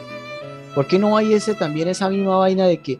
¿Por 0.73 0.87
qué 0.87 0.97
no 0.97 1.17
hay 1.17 1.33
ese 1.33 1.53
también 1.53 1.87
esa 1.87 2.09
misma 2.09 2.37
vaina 2.37 2.65
de 2.65 2.81
que 2.81 2.99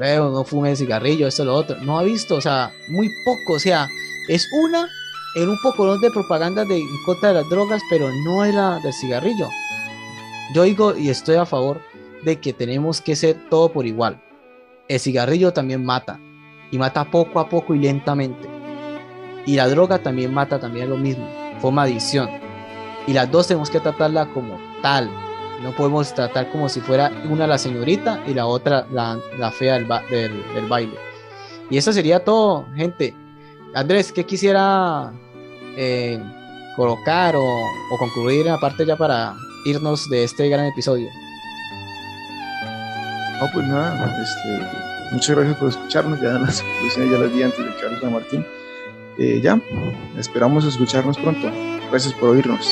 veo, 0.00 0.30
no 0.30 0.42
fume 0.44 0.74
cigarrillo, 0.74 1.26
esto, 1.26 1.44
lo 1.44 1.54
otro? 1.54 1.76
No 1.82 1.98
ha 1.98 2.02
visto, 2.02 2.36
o 2.36 2.40
sea, 2.40 2.70
muy 2.88 3.10
poco, 3.26 3.54
o 3.54 3.58
sea, 3.58 3.88
es 4.28 4.48
una 4.52 4.88
en 5.36 5.48
un 5.48 5.60
poco 5.62 5.98
de 5.98 6.10
propaganda 6.10 6.64
de, 6.64 6.78
en 6.78 7.04
contra 7.04 7.28
de 7.28 7.34
las 7.36 7.48
drogas, 7.50 7.82
pero 7.90 8.08
no 8.24 8.44
era 8.44 8.78
del 8.80 8.92
cigarrillo. 8.92 9.48
Yo 10.54 10.62
digo 10.62 10.96
y 10.96 11.10
estoy 11.10 11.36
a 11.36 11.46
favor 11.46 11.80
de 12.24 12.40
que 12.40 12.52
tenemos 12.52 13.00
que 13.00 13.16
ser 13.16 13.36
todo 13.50 13.70
por 13.70 13.86
igual. 13.86 14.22
El 14.88 14.98
cigarrillo 14.98 15.52
también 15.52 15.84
mata, 15.84 16.18
y 16.70 16.78
mata 16.78 17.04
poco 17.04 17.40
a 17.40 17.48
poco 17.48 17.74
y 17.74 17.78
lentamente. 17.78 18.48
Y 19.44 19.56
la 19.56 19.68
droga 19.68 19.98
también 19.98 20.32
mata, 20.32 20.58
también 20.58 20.88
lo 20.88 20.96
mismo, 20.96 21.28
forma 21.60 21.82
adicción. 21.82 22.28
Y 23.06 23.12
las 23.12 23.30
dos 23.30 23.46
tenemos 23.46 23.70
que 23.70 23.80
tratarla 23.80 24.26
como 24.32 24.58
tal. 24.82 25.10
No 25.62 25.72
podemos 25.72 26.12
tratar 26.14 26.50
como 26.50 26.68
si 26.68 26.80
fuera 26.80 27.12
una 27.30 27.46
la 27.46 27.58
señorita 27.58 28.22
y 28.26 28.34
la 28.34 28.46
otra 28.46 28.86
la, 28.90 29.18
la 29.38 29.50
fea 29.50 29.74
del, 29.74 29.86
del 30.54 30.66
baile. 30.66 30.94
Y 31.70 31.78
eso 31.78 31.92
sería 31.92 32.24
todo, 32.24 32.66
gente. 32.74 33.14
Andrés, 33.76 34.10
¿qué 34.10 34.24
quisiera 34.24 35.12
eh, 35.76 36.18
colocar 36.76 37.36
o, 37.36 37.44
concluir 37.98 38.48
aparte 38.48 38.86
ya 38.86 38.96
para 38.96 39.34
irnos 39.66 40.08
de 40.08 40.24
este 40.24 40.48
gran 40.48 40.64
episodio? 40.64 41.06
No, 43.38 43.46
pues 43.52 43.66
nada, 43.66 44.18
este, 44.22 45.12
muchas 45.12 45.36
gracias 45.36 45.58
por 45.58 45.68
escucharnos, 45.68 46.18
ya 46.22 46.38
las 46.38 46.62
conclusiones 46.62 47.12
ya 47.12 47.18
las 47.18 47.34
di 47.34 47.42
antes 47.42 47.58
de 47.58 47.74
Carlos 47.78 48.00
San 48.00 48.12
Martín. 48.14 48.46
Eh, 49.18 49.40
ya, 49.42 49.60
esperamos 50.16 50.64
escucharnos 50.64 51.18
pronto. 51.18 51.50
Gracias 51.90 52.14
por 52.14 52.30
oírnos. 52.30 52.66